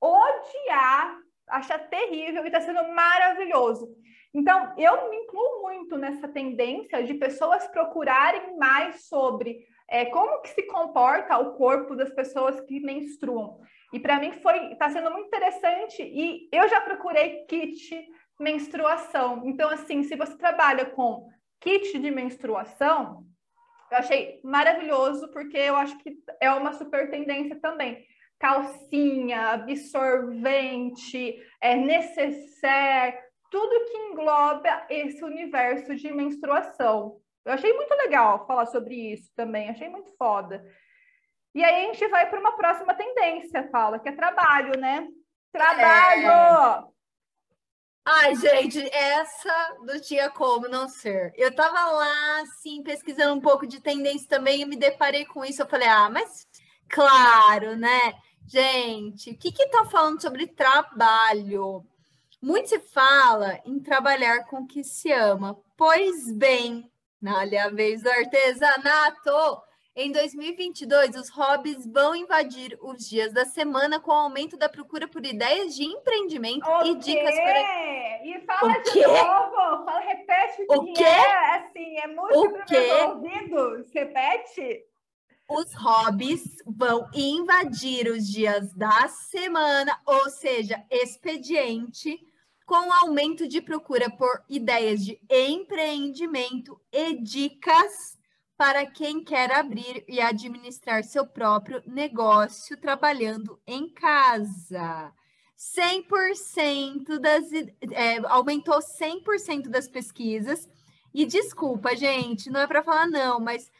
odiar, 0.00 1.18
achar 1.48 1.80
terrível, 1.88 2.44
e 2.44 2.46
está 2.46 2.60
sendo 2.60 2.86
maravilhoso. 2.94 3.88
Então, 4.32 4.72
eu 4.78 5.10
me 5.10 5.16
incluo 5.16 5.62
muito 5.62 5.98
nessa 5.98 6.28
tendência 6.28 7.02
de 7.02 7.14
pessoas 7.14 7.66
procurarem 7.66 8.56
mais 8.56 9.08
sobre 9.08 9.66
é, 9.90 10.04
como 10.04 10.42
que 10.42 10.50
se 10.50 10.62
comporta 10.62 11.38
o 11.38 11.54
corpo 11.56 11.96
das 11.96 12.10
pessoas 12.10 12.60
que 12.60 12.78
menstruam. 12.78 13.58
E 13.92 13.98
para 13.98 14.20
mim 14.20 14.32
foi 14.32 14.72
está 14.72 14.90
sendo 14.90 15.10
muito 15.10 15.26
interessante 15.26 16.02
e 16.02 16.48
eu 16.52 16.68
já 16.68 16.80
procurei 16.82 17.46
kit 17.46 18.06
menstruação. 18.38 19.42
Então, 19.44 19.68
assim, 19.70 20.02
se 20.02 20.16
você 20.16 20.36
trabalha 20.36 20.86
com 20.86 21.28
kit 21.60 21.98
de 21.98 22.10
menstruação, 22.10 23.24
eu 23.90 23.98
achei 23.98 24.40
maravilhoso, 24.44 25.30
porque 25.32 25.56
eu 25.56 25.76
acho 25.76 25.98
que 25.98 26.16
é 26.40 26.50
uma 26.52 26.72
super 26.72 27.10
tendência 27.10 27.58
também. 27.60 28.06
Calcinha, 28.38 29.48
absorvente, 29.48 31.36
é 31.60 31.74
necessaire, 31.74 33.18
tudo 33.50 33.84
que 33.86 33.98
engloba 33.98 34.86
esse 34.88 35.24
universo 35.24 35.96
de 35.96 36.12
menstruação. 36.12 37.18
Eu 37.44 37.54
achei 37.54 37.72
muito 37.72 37.92
legal 37.94 38.46
falar 38.46 38.66
sobre 38.66 38.94
isso 38.94 39.32
também, 39.34 39.70
achei 39.70 39.88
muito 39.88 40.14
foda. 40.16 40.64
E 41.54 41.64
aí 41.64 41.86
a 41.86 41.92
gente 41.92 42.06
vai 42.08 42.28
para 42.28 42.38
uma 42.38 42.56
próxima 42.56 42.94
tendência, 42.94 43.66
Paula, 43.68 43.98
que 43.98 44.08
é 44.08 44.12
trabalho, 44.12 44.78
né? 44.78 45.08
Trabalho! 45.50 46.84
É... 46.84 46.97
Ai, 48.10 48.34
gente, 48.36 48.80
essa 48.90 49.76
não 49.82 50.00
tinha 50.00 50.30
como 50.30 50.66
não 50.66 50.88
ser. 50.88 51.30
Eu 51.36 51.54
tava 51.54 51.92
lá, 51.92 52.40
assim, 52.40 52.82
pesquisando 52.82 53.34
um 53.34 53.40
pouco 53.40 53.66
de 53.66 53.82
tendência 53.82 54.26
também 54.26 54.62
e 54.62 54.64
me 54.64 54.76
deparei 54.76 55.26
com 55.26 55.44
isso. 55.44 55.60
Eu 55.60 55.68
falei, 55.68 55.88
ah, 55.88 56.08
mas 56.08 56.48
claro, 56.88 57.76
né? 57.76 58.14
Gente, 58.46 59.32
o 59.32 59.36
que 59.36 59.52
que 59.52 59.68
tá 59.68 59.84
falando 59.84 60.22
sobre 60.22 60.46
trabalho? 60.46 61.84
Muito 62.40 62.70
se 62.70 62.78
fala 62.78 63.60
em 63.66 63.78
trabalhar 63.78 64.46
com 64.46 64.62
o 64.62 64.66
que 64.66 64.82
se 64.82 65.12
ama. 65.12 65.58
Pois 65.76 66.32
bem, 66.32 66.90
na 67.20 67.44
vez 67.68 68.02
do 68.02 68.08
artesanato, 68.08 69.62
em 70.00 70.12
2022, 70.12 71.16
os 71.16 71.28
hobbies 71.28 71.84
vão 71.84 72.14
invadir 72.14 72.78
os 72.80 73.08
dias 73.08 73.32
da 73.32 73.44
semana 73.44 73.98
com 73.98 74.12
o 74.12 74.14
aumento 74.14 74.56
da 74.56 74.68
procura 74.68 75.08
por 75.08 75.26
ideias 75.26 75.74
de 75.74 75.82
empreendimento 75.82 76.64
e 76.84 76.94
dicas 76.94 77.34
para. 77.34 78.24
E 78.24 78.40
fala 78.46 78.78
o 78.78 78.82
de 78.82 78.92
quê? 78.92 79.06
novo, 79.06 79.84
fala, 79.84 79.98
repete 79.98 80.64
o, 80.68 80.74
o 80.76 80.84
que 80.84 80.92
quê? 80.92 81.02
é, 81.02 81.56
assim, 81.56 81.98
é 81.98 82.06
música 82.06 82.64
para 82.64 82.80
meus 82.80 83.00
ouvidos, 83.08 83.92
repete. 83.92 84.84
os 85.50 85.74
hobbies 85.74 86.44
vão 86.64 87.10
invadir 87.12 88.08
os 88.08 88.28
dias 88.28 88.72
da 88.74 89.08
semana, 89.08 90.00
ou 90.06 90.30
seja, 90.30 90.80
expediente, 90.88 92.20
com 92.64 92.92
aumento 93.02 93.48
de 93.48 93.60
procura 93.60 94.08
por 94.08 94.44
ideias 94.48 95.04
de 95.04 95.20
empreendimento 95.28 96.80
e 96.92 97.14
dicas 97.20 98.17
para 98.58 98.84
quem 98.84 99.22
quer 99.22 99.52
abrir 99.52 100.04
e 100.08 100.20
administrar 100.20 101.04
seu 101.04 101.24
próprio 101.24 101.80
negócio 101.86 102.76
trabalhando 102.76 103.56
em 103.64 103.88
casa. 103.88 105.14
100% 105.56 107.18
das 107.20 107.52
é, 107.92 108.18
aumentou 108.24 108.80
100% 108.80 109.68
das 109.68 109.88
pesquisas. 109.88 110.68
E 111.14 111.24
desculpa, 111.24 111.94
gente, 111.94 112.50
não 112.50 112.60
é 112.60 112.66
para 112.66 112.82
falar 112.82 113.06
não, 113.06 113.38
mas 113.38 113.70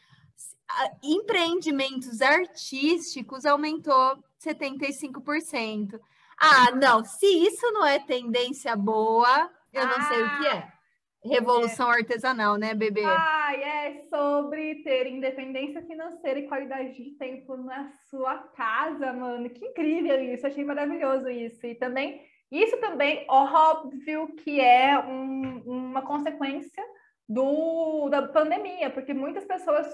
empreendimentos 1.03 2.21
artísticos 2.21 3.45
aumentou 3.45 4.17
75%. 4.41 5.99
Ah, 6.37 6.71
não, 6.71 7.03
se 7.03 7.25
isso 7.25 7.69
não 7.71 7.85
é 7.85 7.99
tendência 7.99 8.77
boa, 8.77 9.51
eu 9.73 9.85
não 9.85 9.97
ah, 9.97 10.07
sei 10.07 10.23
o 10.23 10.37
que 10.37 10.47
é. 10.47 10.78
Ah, 11.23 11.27
Revolução 11.27 11.91
é. 11.91 11.97
artesanal, 11.97 12.57
né, 12.57 12.73
bebê? 12.73 13.03
Ah, 13.05 13.53
é 13.53 14.03
sobre 14.09 14.75
ter 14.83 15.07
independência 15.07 15.81
financeira 15.83 16.39
e 16.39 16.47
qualidade 16.47 17.03
de 17.03 17.11
tempo 17.11 17.57
na 17.57 17.91
sua 18.09 18.37
casa, 18.37 19.11
mano. 19.11 19.49
Que 19.49 19.65
incrível 19.65 20.21
isso, 20.23 20.47
achei 20.47 20.63
maravilhoso 20.63 21.29
isso. 21.29 21.65
E 21.65 21.75
também, 21.75 22.21
isso 22.51 22.77
também, 22.77 23.25
óbvio 23.27 24.27
que 24.37 24.59
é 24.61 24.97
um, 24.99 25.61
uma 25.65 26.01
consequência 26.01 26.83
do, 27.27 28.09
da 28.09 28.27
pandemia, 28.27 28.89
porque 28.89 29.13
muitas 29.13 29.45
pessoas 29.45 29.87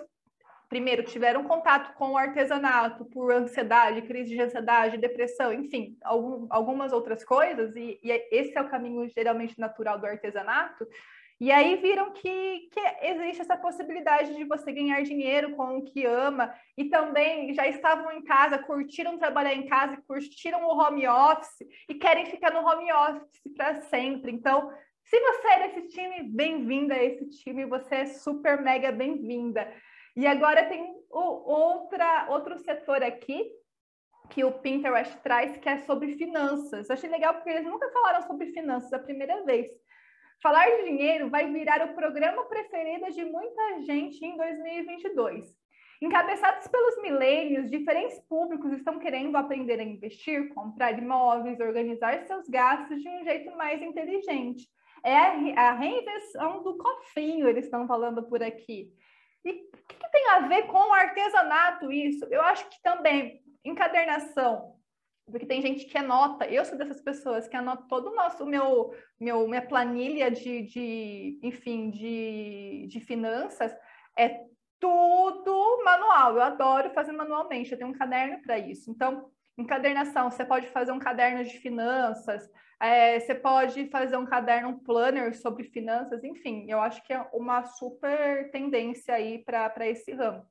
primeiro, 0.69 1.03
tiveram 1.03 1.43
contato 1.43 1.93
com 1.95 2.11
o 2.11 2.17
artesanato 2.17 3.05
por 3.05 3.31
ansiedade, 3.31 4.01
crise 4.01 4.31
de 4.31 4.41
ansiedade, 4.41 4.97
depressão, 4.97 5.53
enfim, 5.53 5.97
algum, 6.03 6.47
algumas 6.49 6.91
outras 6.91 7.23
coisas, 7.23 7.75
e, 7.75 7.99
e, 8.03 8.11
esse 8.31 8.57
é 8.57 8.61
o 8.61 8.69
caminho 8.69 9.07
geralmente 9.09 9.59
natural 9.59 9.99
do 9.99 10.05
artesanato. 10.05 10.87
E 11.39 11.51
aí 11.51 11.75
viram 11.75 12.13
que, 12.13 12.69
que 12.71 12.79
existe 13.01 13.41
essa 13.41 13.57
possibilidade 13.57 14.33
de 14.35 14.45
você 14.45 14.71
ganhar 14.71 15.01
dinheiro 15.03 15.53
com 15.55 15.77
o 15.77 15.83
que 15.83 16.05
ama, 16.05 16.53
e 16.77 16.85
também 16.85 17.53
já 17.53 17.67
estavam 17.67 18.11
em 18.13 18.23
casa, 18.23 18.57
curtiram 18.57 19.17
trabalhar 19.17 19.53
em 19.53 19.67
casa, 19.67 20.01
curtiram 20.07 20.65
o 20.65 20.79
home 20.79 21.05
office 21.07 21.67
e 21.89 21.95
querem 21.95 22.25
ficar 22.27 22.51
no 22.51 22.65
home 22.65 22.91
office 22.91 23.41
para 23.55 23.81
sempre. 23.81 24.31
Então, 24.31 24.71
se 25.03 25.19
você 25.19 25.47
é 25.47 25.67
desse 25.67 25.87
time, 25.89 26.23
bem-vinda 26.23 26.95
a 26.95 27.03
esse 27.03 27.29
time, 27.29 27.65
você 27.65 27.95
é 27.95 28.05
super 28.05 28.61
mega 28.61 28.91
bem-vinda. 28.91 29.71
E 30.15 30.25
agora 30.25 30.65
tem 30.65 30.95
o, 31.09 31.19
outra, 31.19 32.27
outro 32.29 32.57
setor 32.59 33.03
aqui 33.03 33.51
que 34.29 34.43
o 34.43 34.51
Pinterest 34.51 35.15
traz, 35.21 35.57
que 35.57 35.69
é 35.69 35.79
sobre 35.79 36.15
finanças. 36.15 36.89
achei 36.89 37.09
legal 37.09 37.35
porque 37.35 37.49
eles 37.49 37.65
nunca 37.65 37.91
falaram 37.91 38.21
sobre 38.23 38.47
finanças 38.47 38.91
a 38.93 38.99
primeira 38.99 39.43
vez. 39.43 39.69
Falar 40.41 40.65
de 40.69 40.83
dinheiro 40.83 41.29
vai 41.29 41.51
virar 41.51 41.83
o 41.85 41.95
programa 41.95 42.45
preferido 42.45 43.11
de 43.11 43.23
muita 43.25 43.81
gente 43.81 44.23
em 44.23 44.37
2022. 44.37 45.45
Encabeçados 46.01 46.67
pelos 46.67 47.01
milênios, 47.01 47.69
diferentes 47.69 48.19
públicos 48.27 48.71
estão 48.73 48.99
querendo 48.99 49.35
aprender 49.37 49.79
a 49.79 49.83
investir, 49.83 50.53
comprar 50.53 50.97
imóveis, 50.97 51.59
organizar 51.59 52.21
seus 52.27 52.47
gastos 52.49 53.01
de 53.01 53.09
um 53.09 53.23
jeito 53.23 53.55
mais 53.55 53.81
inteligente. 53.81 54.67
É 55.03 55.15
a 55.57 55.71
reinvenção 55.73 56.63
do 56.63 56.77
cofrinho, 56.77 57.47
eles 57.47 57.65
estão 57.65 57.87
falando 57.87 58.23
por 58.23 58.43
aqui. 58.43 58.91
E 59.43 59.51
o 59.51 59.53
que, 59.87 59.95
que 59.95 60.11
tem 60.11 60.29
a 60.31 60.39
ver 60.47 60.63
com 60.63 60.77
o 60.77 60.93
artesanato 60.93 61.91
isso? 61.91 62.25
Eu 62.25 62.41
acho 62.41 62.67
que 62.69 62.81
também 62.81 63.41
encadernação, 63.63 64.74
porque 65.29 65.45
tem 65.45 65.61
gente 65.61 65.85
que 65.85 65.97
anota, 65.97 66.45
eu 66.45 66.63
sou 66.63 66.77
dessas 66.77 67.01
pessoas 67.01 67.47
que 67.47 67.55
anota 67.55 67.85
todo 67.89 68.11
o 68.11 68.15
nosso, 68.15 68.45
meu, 68.45 68.93
meu, 69.19 69.47
minha 69.47 69.65
planilha 69.65 70.29
de, 70.29 70.61
de 70.63 71.39
enfim, 71.41 71.89
de, 71.89 72.87
de 72.87 72.99
finanças, 72.99 73.75
é 74.17 74.45
tudo 74.79 75.83
manual, 75.83 76.35
eu 76.35 76.41
adoro 76.41 76.91
fazer 76.91 77.11
manualmente, 77.11 77.71
eu 77.71 77.77
tenho 77.77 77.89
um 77.89 77.97
caderno 77.97 78.41
para 78.43 78.59
isso. 78.59 78.91
Então, 78.91 79.31
encadernação, 79.57 80.29
você 80.29 80.45
pode 80.45 80.67
fazer 80.67 80.91
um 80.91 80.99
caderno 80.99 81.43
de 81.43 81.57
finanças, 81.57 82.47
é, 82.79 83.19
você 83.19 83.33
pode 83.33 83.87
fazer 83.87 84.17
um 84.17 84.25
caderno, 84.25 84.69
um 84.69 84.79
planner 84.79 85.35
sobre 85.35 85.63
finanças, 85.63 86.23
enfim, 86.23 86.69
eu 86.69 86.79
acho 86.79 87.03
que 87.03 87.13
é 87.13 87.27
uma 87.33 87.63
super 87.63 88.51
tendência 88.51 89.15
aí 89.15 89.43
para 89.43 89.87
esse 89.87 90.11
ramo. 90.13 90.45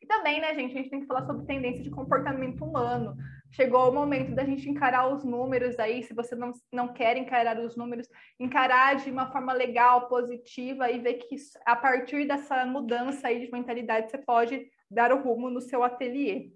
E 0.00 0.06
também, 0.06 0.40
né, 0.40 0.54
gente, 0.54 0.72
a 0.72 0.76
gente 0.76 0.90
tem 0.90 1.00
que 1.00 1.06
falar 1.06 1.26
sobre 1.26 1.46
tendência 1.46 1.82
de 1.82 1.90
comportamento 1.90 2.64
humano. 2.64 3.16
Chegou 3.50 3.88
o 3.88 3.92
momento 3.92 4.34
da 4.34 4.44
gente 4.44 4.68
encarar 4.68 5.08
os 5.08 5.24
números 5.24 5.78
aí, 5.78 6.02
se 6.02 6.12
você 6.12 6.34
não, 6.34 6.52
não 6.72 6.92
quer 6.92 7.16
encarar 7.16 7.58
os 7.58 7.76
números, 7.76 8.06
encarar 8.38 8.96
de 8.96 9.10
uma 9.10 9.30
forma 9.32 9.52
legal, 9.52 10.06
positiva 10.06 10.90
e 10.90 10.98
ver 10.98 11.14
que 11.14 11.36
a 11.64 11.74
partir 11.74 12.26
dessa 12.26 12.66
mudança 12.66 13.28
aí 13.28 13.44
de 13.44 13.50
mentalidade 13.50 14.10
você 14.10 14.18
pode 14.18 14.70
dar 14.90 15.12
o 15.12 15.22
rumo 15.22 15.48
no 15.48 15.60
seu 15.60 15.82
ateliê. 15.82 16.50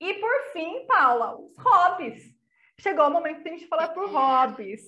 E 0.00 0.14
por 0.14 0.52
fim, 0.52 0.86
Paula, 0.86 1.36
os 1.36 1.56
hobbies 1.58 2.36
chegou 2.80 3.06
o 3.06 3.10
momento 3.10 3.42
de 3.42 3.48
a 3.48 3.52
gente 3.52 3.66
falar 3.66 3.88
por 3.88 4.08
hobbies. 4.10 4.82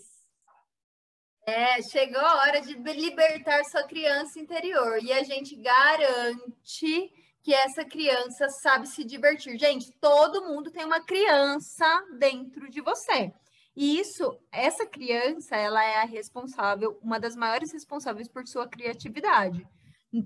É, 1.46 1.80
chegou 1.82 2.20
a 2.20 2.42
hora 2.42 2.60
de 2.60 2.74
libertar 2.74 3.64
sua 3.64 3.82
criança 3.84 4.38
interior. 4.38 5.02
E 5.02 5.10
a 5.12 5.22
gente 5.22 5.56
garante 5.56 7.10
que 7.42 7.54
essa 7.54 7.84
criança 7.84 8.48
sabe 8.48 8.86
se 8.86 9.04
divertir. 9.04 9.58
Gente, 9.58 9.92
todo 10.00 10.44
mundo 10.44 10.70
tem 10.70 10.84
uma 10.84 11.00
criança 11.00 11.86
dentro 12.18 12.68
de 12.68 12.80
você. 12.80 13.32
E 13.76 14.00
isso, 14.00 14.36
essa 14.50 14.84
criança, 14.84 15.56
ela 15.56 15.84
é 15.84 16.02
a 16.02 16.04
responsável, 16.04 16.98
uma 17.00 17.20
das 17.20 17.36
maiores 17.36 17.72
responsáveis 17.72 18.28
por 18.28 18.46
sua 18.46 18.66
criatividade, 18.66 19.64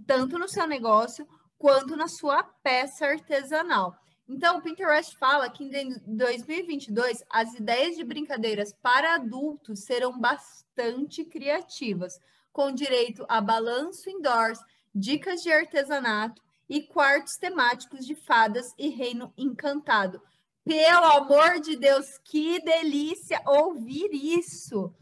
tanto 0.06 0.38
no 0.38 0.48
seu 0.48 0.66
negócio 0.66 1.28
quanto 1.58 1.94
na 1.94 2.08
sua 2.08 2.42
peça 2.42 3.06
artesanal. 3.06 3.94
Então, 4.26 4.56
o 4.56 4.62
Pinterest 4.62 5.16
fala 5.18 5.50
que 5.50 5.64
em 5.64 5.94
2022 6.06 7.22
as 7.28 7.52
ideias 7.54 7.96
de 7.96 8.04
brincadeiras 8.04 8.72
para 8.72 9.16
adultos 9.16 9.84
serão 9.84 10.18
bastante 10.18 11.22
criativas, 11.22 12.18
com 12.50 12.72
direito 12.72 13.24
a 13.28 13.40
balanço 13.40 14.08
indoors, 14.08 14.58
dicas 14.94 15.42
de 15.42 15.52
artesanato 15.52 16.42
e 16.68 16.82
quartos 16.82 17.34
temáticos 17.36 18.06
de 18.06 18.14
fadas 18.14 18.72
e 18.78 18.88
reino 18.88 19.32
encantado. 19.36 20.20
Pelo 20.64 21.04
amor 21.04 21.60
de 21.60 21.76
Deus, 21.76 22.06
que 22.24 22.60
delícia 22.60 23.42
ouvir 23.46 24.10
isso! 24.12 24.94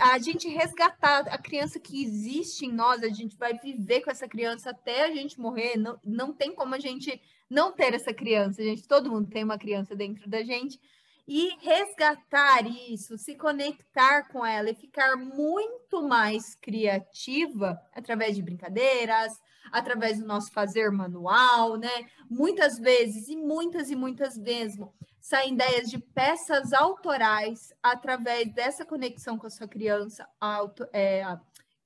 A 0.00 0.18
gente 0.18 0.48
resgatar 0.48 1.20
a 1.28 1.38
criança 1.38 1.78
que 1.78 2.02
existe 2.02 2.66
em 2.66 2.72
nós, 2.72 3.02
a 3.02 3.08
gente 3.08 3.36
vai 3.36 3.56
viver 3.56 4.00
com 4.00 4.10
essa 4.10 4.28
criança 4.28 4.70
até 4.70 5.04
a 5.04 5.14
gente 5.14 5.40
morrer, 5.40 5.76
não, 5.76 5.98
não 6.04 6.32
tem 6.32 6.52
como 6.54 6.74
a 6.74 6.78
gente 6.78 7.20
não 7.48 7.72
ter 7.72 7.94
essa 7.94 8.12
criança, 8.12 8.62
gente. 8.62 8.86
Todo 8.86 9.10
mundo 9.10 9.30
tem 9.30 9.44
uma 9.44 9.58
criança 9.58 9.94
dentro 9.94 10.28
da 10.28 10.42
gente. 10.42 10.80
E 11.28 11.56
resgatar 11.60 12.66
isso, 12.66 13.18
se 13.18 13.34
conectar 13.34 14.28
com 14.28 14.46
ela 14.46 14.70
e 14.70 14.74
ficar 14.74 15.16
muito 15.16 16.02
mais 16.02 16.54
criativa 16.54 17.80
através 17.92 18.36
de 18.36 18.42
brincadeiras, 18.42 19.32
através 19.72 20.18
do 20.18 20.26
nosso 20.26 20.50
fazer 20.52 20.90
manual, 20.90 21.76
né? 21.76 22.06
Muitas 22.28 22.78
vezes, 22.78 23.28
e 23.28 23.36
muitas 23.36 23.90
e 23.90 23.96
muitas 23.96 24.36
vezes, 24.36 24.78
saem 25.20 25.54
ideias 25.54 25.88
de 25.90 25.98
peças 25.98 26.72
autorais 26.72 27.72
através 27.82 28.52
dessa 28.52 28.84
conexão 28.84 29.36
com 29.38 29.46
a 29.46 29.50
sua 29.50 29.66
criança, 29.66 30.28
auto, 30.40 30.86
é, 30.92 31.24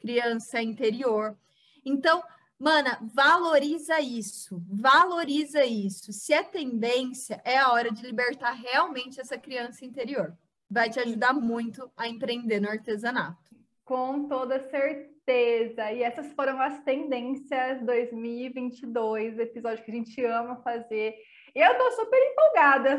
criança 0.00 0.62
interior. 0.62 1.36
Então, 1.84 2.22
Mana, 2.60 2.98
valoriza 3.14 4.02
isso, 4.02 4.62
valoriza 4.68 5.64
isso. 5.64 6.12
Se 6.12 6.34
é 6.34 6.42
tendência, 6.42 7.40
é 7.42 7.56
a 7.56 7.72
hora 7.72 7.90
de 7.90 8.02
libertar 8.02 8.52
realmente 8.52 9.18
essa 9.18 9.38
criança 9.38 9.82
interior. 9.82 10.36
Vai 10.70 10.90
te 10.90 11.00
ajudar 11.00 11.32
muito 11.32 11.90
a 11.96 12.06
empreender 12.06 12.60
no 12.60 12.68
artesanato. 12.68 13.56
Com 13.82 14.28
toda 14.28 14.60
certeza. 14.68 15.09
E 15.28 16.02
essas 16.02 16.32
foram 16.32 16.60
as 16.60 16.82
tendências 16.82 17.80
2022, 17.82 19.38
episódio 19.38 19.84
que 19.84 19.90
a 19.90 19.94
gente 19.94 20.24
ama 20.24 20.60
fazer. 20.62 21.14
Eu 21.54 21.76
tô 21.76 21.90
super 21.92 22.18
empolgada, 22.18 22.96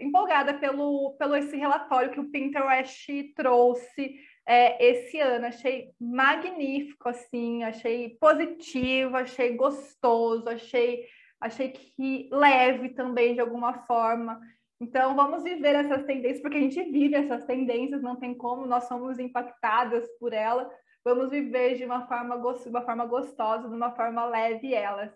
empolgada 0.00 0.54
pelo, 0.54 1.14
pelo 1.18 1.36
esse 1.36 1.56
relatório 1.56 2.10
que 2.10 2.20
o 2.20 2.30
Pinterest 2.30 3.34
trouxe 3.34 4.16
é, 4.46 4.82
esse 4.84 5.18
ano. 5.20 5.46
Achei 5.46 5.90
magnífico, 6.00 7.08
assim, 7.08 7.64
achei 7.64 8.16
positivo, 8.20 9.16
achei 9.16 9.56
gostoso, 9.56 10.48
achei, 10.48 11.06
achei 11.40 11.70
que 11.70 12.28
leve 12.30 12.90
também 12.90 13.34
de 13.34 13.40
alguma 13.40 13.74
forma. 13.86 14.40
Então, 14.80 15.14
vamos 15.14 15.42
viver 15.42 15.74
essas 15.74 16.04
tendências, 16.04 16.42
porque 16.42 16.58
a 16.58 16.60
gente 16.60 16.82
vive 16.82 17.14
essas 17.14 17.44
tendências, 17.46 18.02
não 18.02 18.16
tem 18.16 18.34
como, 18.34 18.66
nós 18.66 18.84
somos 18.84 19.18
impactadas 19.18 20.06
por 20.18 20.32
ela. 20.32 20.68
Vamos 21.04 21.30
viver 21.30 21.76
de 21.76 21.84
uma 21.84 22.06
forma, 22.06 22.36
uma 22.36 22.82
forma 22.82 23.04
gostosa, 23.04 23.68
de 23.68 23.74
uma 23.74 23.90
forma 23.90 24.24
leve 24.24 24.72
elas. 24.72 25.12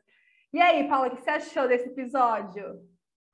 E 0.52 0.60
aí, 0.60 0.86
Paula, 0.86 1.08
o 1.08 1.16
que 1.16 1.22
você 1.22 1.30
achou 1.30 1.66
desse 1.66 1.88
episódio? 1.88 2.86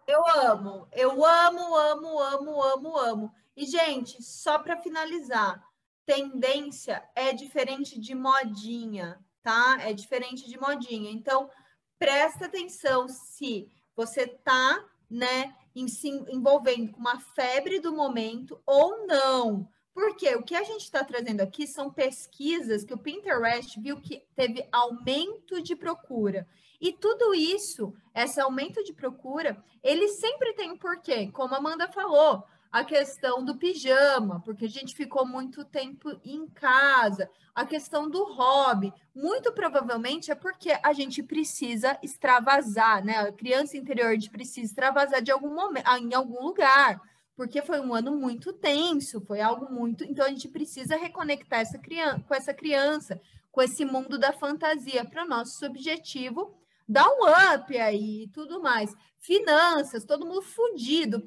Eu 0.07 0.25
amo, 0.27 0.87
eu 0.93 1.25
amo, 1.25 1.77
amo, 1.77 2.21
amo, 2.21 2.63
amo, 2.63 2.99
amo. 2.99 3.35
E, 3.57 3.67
gente, 3.67 4.23
só 4.23 4.59
para 4.59 4.77
finalizar, 4.77 5.65
tendência 6.07 7.03
é 7.15 7.33
diferente 7.33 7.99
de 7.99 8.15
modinha, 8.15 9.19
tá? 9.43 9.79
É 9.81 9.93
diferente 9.93 10.47
de 10.49 10.59
modinha. 10.59 11.11
Então, 11.11 11.51
presta 11.99 12.47
atenção 12.47 13.09
se 13.09 13.69
você 13.97 14.27
tá, 14.27 14.85
né, 15.11 15.57
em, 15.75 15.89
se 15.89 16.09
envolvendo 16.09 16.93
com 16.93 17.01
uma 17.01 17.19
febre 17.19 17.81
do 17.81 17.93
momento 17.93 18.61
ou 18.65 19.07
não. 19.07 19.69
Porque 19.95 20.35
o 20.35 20.43
que 20.43 20.57
a 20.57 20.65
gente 20.65 20.83
está 20.83 21.05
trazendo 21.05 21.41
aqui 21.41 21.67
são 21.69 21.89
pesquisas 21.89 22.85
que 22.85 22.93
o 22.93 22.99
Pinterest 22.99 23.81
viu 23.81 24.01
que 24.01 24.25
teve 24.35 24.67
aumento 24.73 25.63
de 25.63 25.77
procura. 25.77 26.47
E 26.81 26.93
tudo 26.93 27.33
isso, 27.33 27.95
esse 28.13 28.41
aumento 28.41 28.83
de 28.83 28.93
procura, 28.93 29.57
ele 29.83 30.09
sempre 30.09 30.53
tem 30.55 30.73
um 30.73 30.77
porquê. 30.77 31.31
Como 31.31 31.55
a 31.55 31.59
Amanda 31.59 31.87
falou, 31.89 32.45
a 32.75 32.83
questão 32.83 33.45
do 33.45 33.57
pijama, 33.57 34.43
porque 34.45 34.65
a 34.65 34.69
gente 34.69 34.97
ficou 34.97 35.25
muito 35.25 35.65
tempo 35.65 36.11
em 36.25 36.49
casa, 36.49 37.31
a 37.55 37.65
questão 37.65 38.11
do 38.11 38.25
hobby, 38.25 38.93
muito 39.15 39.53
provavelmente 39.53 40.33
é 40.33 40.35
porque 40.35 40.77
a 40.83 40.93
gente 40.93 41.23
precisa 41.23 41.97
extravasar, 42.03 43.05
né? 43.05 43.19
A 43.19 43.33
criança 43.33 43.77
interior 43.77 44.09
a 44.09 44.15
gente 44.15 44.29
precisa 44.29 44.67
extravasar 44.67 45.23
de 45.23 45.31
algum 45.31 45.55
momento, 45.55 45.89
em 45.89 46.13
algum 46.15 46.43
lugar, 46.43 47.01
porque 47.37 47.63
foi 47.63 47.81
um 47.81 47.95
ano 47.95 48.17
muito 48.17 48.53
tenso, 48.53 49.21
foi 49.21 49.41
algo 49.41 49.73
muito, 49.73 50.05
então 50.05 50.25
a 50.25 50.29
gente 50.29 50.49
precisa 50.49 50.97
reconectar 50.97 51.61
essa 51.61 51.79
criança 51.79 52.25
com 52.27 52.35
essa 52.35 52.55
criança, 52.55 53.21
com 53.51 53.63
esse 53.63 53.85
mundo 53.85 54.19
da 54.19 54.33
fantasia 54.33 55.05
para 55.05 55.25
o 55.25 55.29
nosso 55.29 55.65
objetivo 55.67 56.55
dar 56.89 57.09
um 57.09 57.55
up 57.55 57.77
aí 57.77 58.25
e 58.25 58.29
tudo 58.29 58.61
mais. 58.61 58.95
Finanças, 59.19 60.05
todo 60.05 60.27
mundo 60.27 60.43
fudido, 60.43 61.25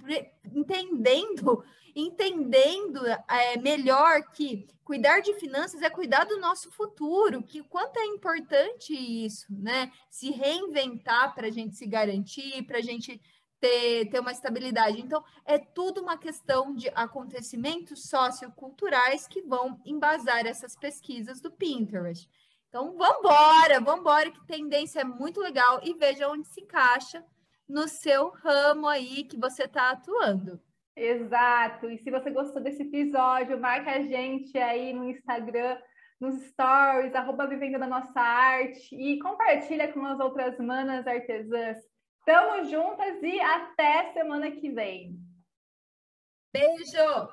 entendendo, 0.54 1.64
entendendo 1.96 3.06
é, 3.08 3.58
melhor 3.58 4.22
que 4.32 4.68
cuidar 4.84 5.20
de 5.20 5.34
finanças 5.34 5.82
é 5.82 5.90
cuidar 5.90 6.26
do 6.26 6.40
nosso 6.40 6.72
futuro, 6.72 7.44
que 7.44 7.64
quanto 7.64 7.98
é 7.98 8.06
importante 8.06 8.94
isso, 8.94 9.48
né? 9.50 9.92
Se 10.10 10.32
reinventar 10.32 11.34
para 11.34 11.48
a 11.48 11.52
gente 11.52 11.76
se 11.76 11.86
garantir, 11.88 12.64
para 12.64 12.78
a 12.78 12.82
gente 12.82 13.20
ter, 13.60 14.10
ter 14.10 14.20
uma 14.20 14.32
estabilidade. 14.32 15.02
Então, 15.02 15.24
é 15.46 15.58
tudo 15.58 16.02
uma 16.02 16.18
questão 16.18 16.74
de 16.74 16.90
acontecimentos 16.90 18.08
socioculturais 18.10 19.28
que 19.28 19.42
vão 19.42 19.80
embasar 19.86 20.46
essas 20.46 20.76
pesquisas 20.76 21.42
do 21.42 21.52
Pinterest. 21.52 22.30
Então, 22.70 22.98
vambora, 22.98 23.80
vambora, 23.80 24.32
que 24.32 24.46
tendência 24.46 25.02
é 25.02 25.04
muito 25.04 25.40
legal 25.40 25.80
e 25.84 25.94
veja 25.94 26.30
onde 26.30 26.48
se 26.48 26.62
encaixa 26.62 27.24
no 27.68 27.88
seu 27.88 28.30
ramo 28.30 28.88
aí 28.88 29.24
que 29.24 29.38
você 29.38 29.64
está 29.64 29.92
atuando. 29.92 30.62
Exato. 30.96 31.90
E 31.90 31.98
se 32.00 32.10
você 32.10 32.30
gostou 32.32 32.62
desse 32.62 32.84
episódio, 32.84 33.60
marca 33.60 33.92
a 33.92 34.02
gente 34.02 34.58
aí 34.58 34.94
no 34.94 35.10
Instagram, 35.10 35.78
nos 36.20 36.42
stories, 36.48 37.14
arroba 37.14 37.48
Vivendo 37.48 37.78
da 37.78 37.88
Nossa 37.88 38.20
Arte 38.20 38.96
e 38.96 39.20
compartilha 39.20 39.92
com 39.94 40.04
as 40.06 40.20
outras 40.20 40.58
manas 40.58 41.06
artesãs. 41.06 41.78
Tamo 42.28 42.66
juntas 42.66 43.24
e 43.24 43.40
até 43.40 44.12
semana 44.12 44.52
que 44.52 44.70
vem. 44.70 45.18
Beijo! 46.54 47.30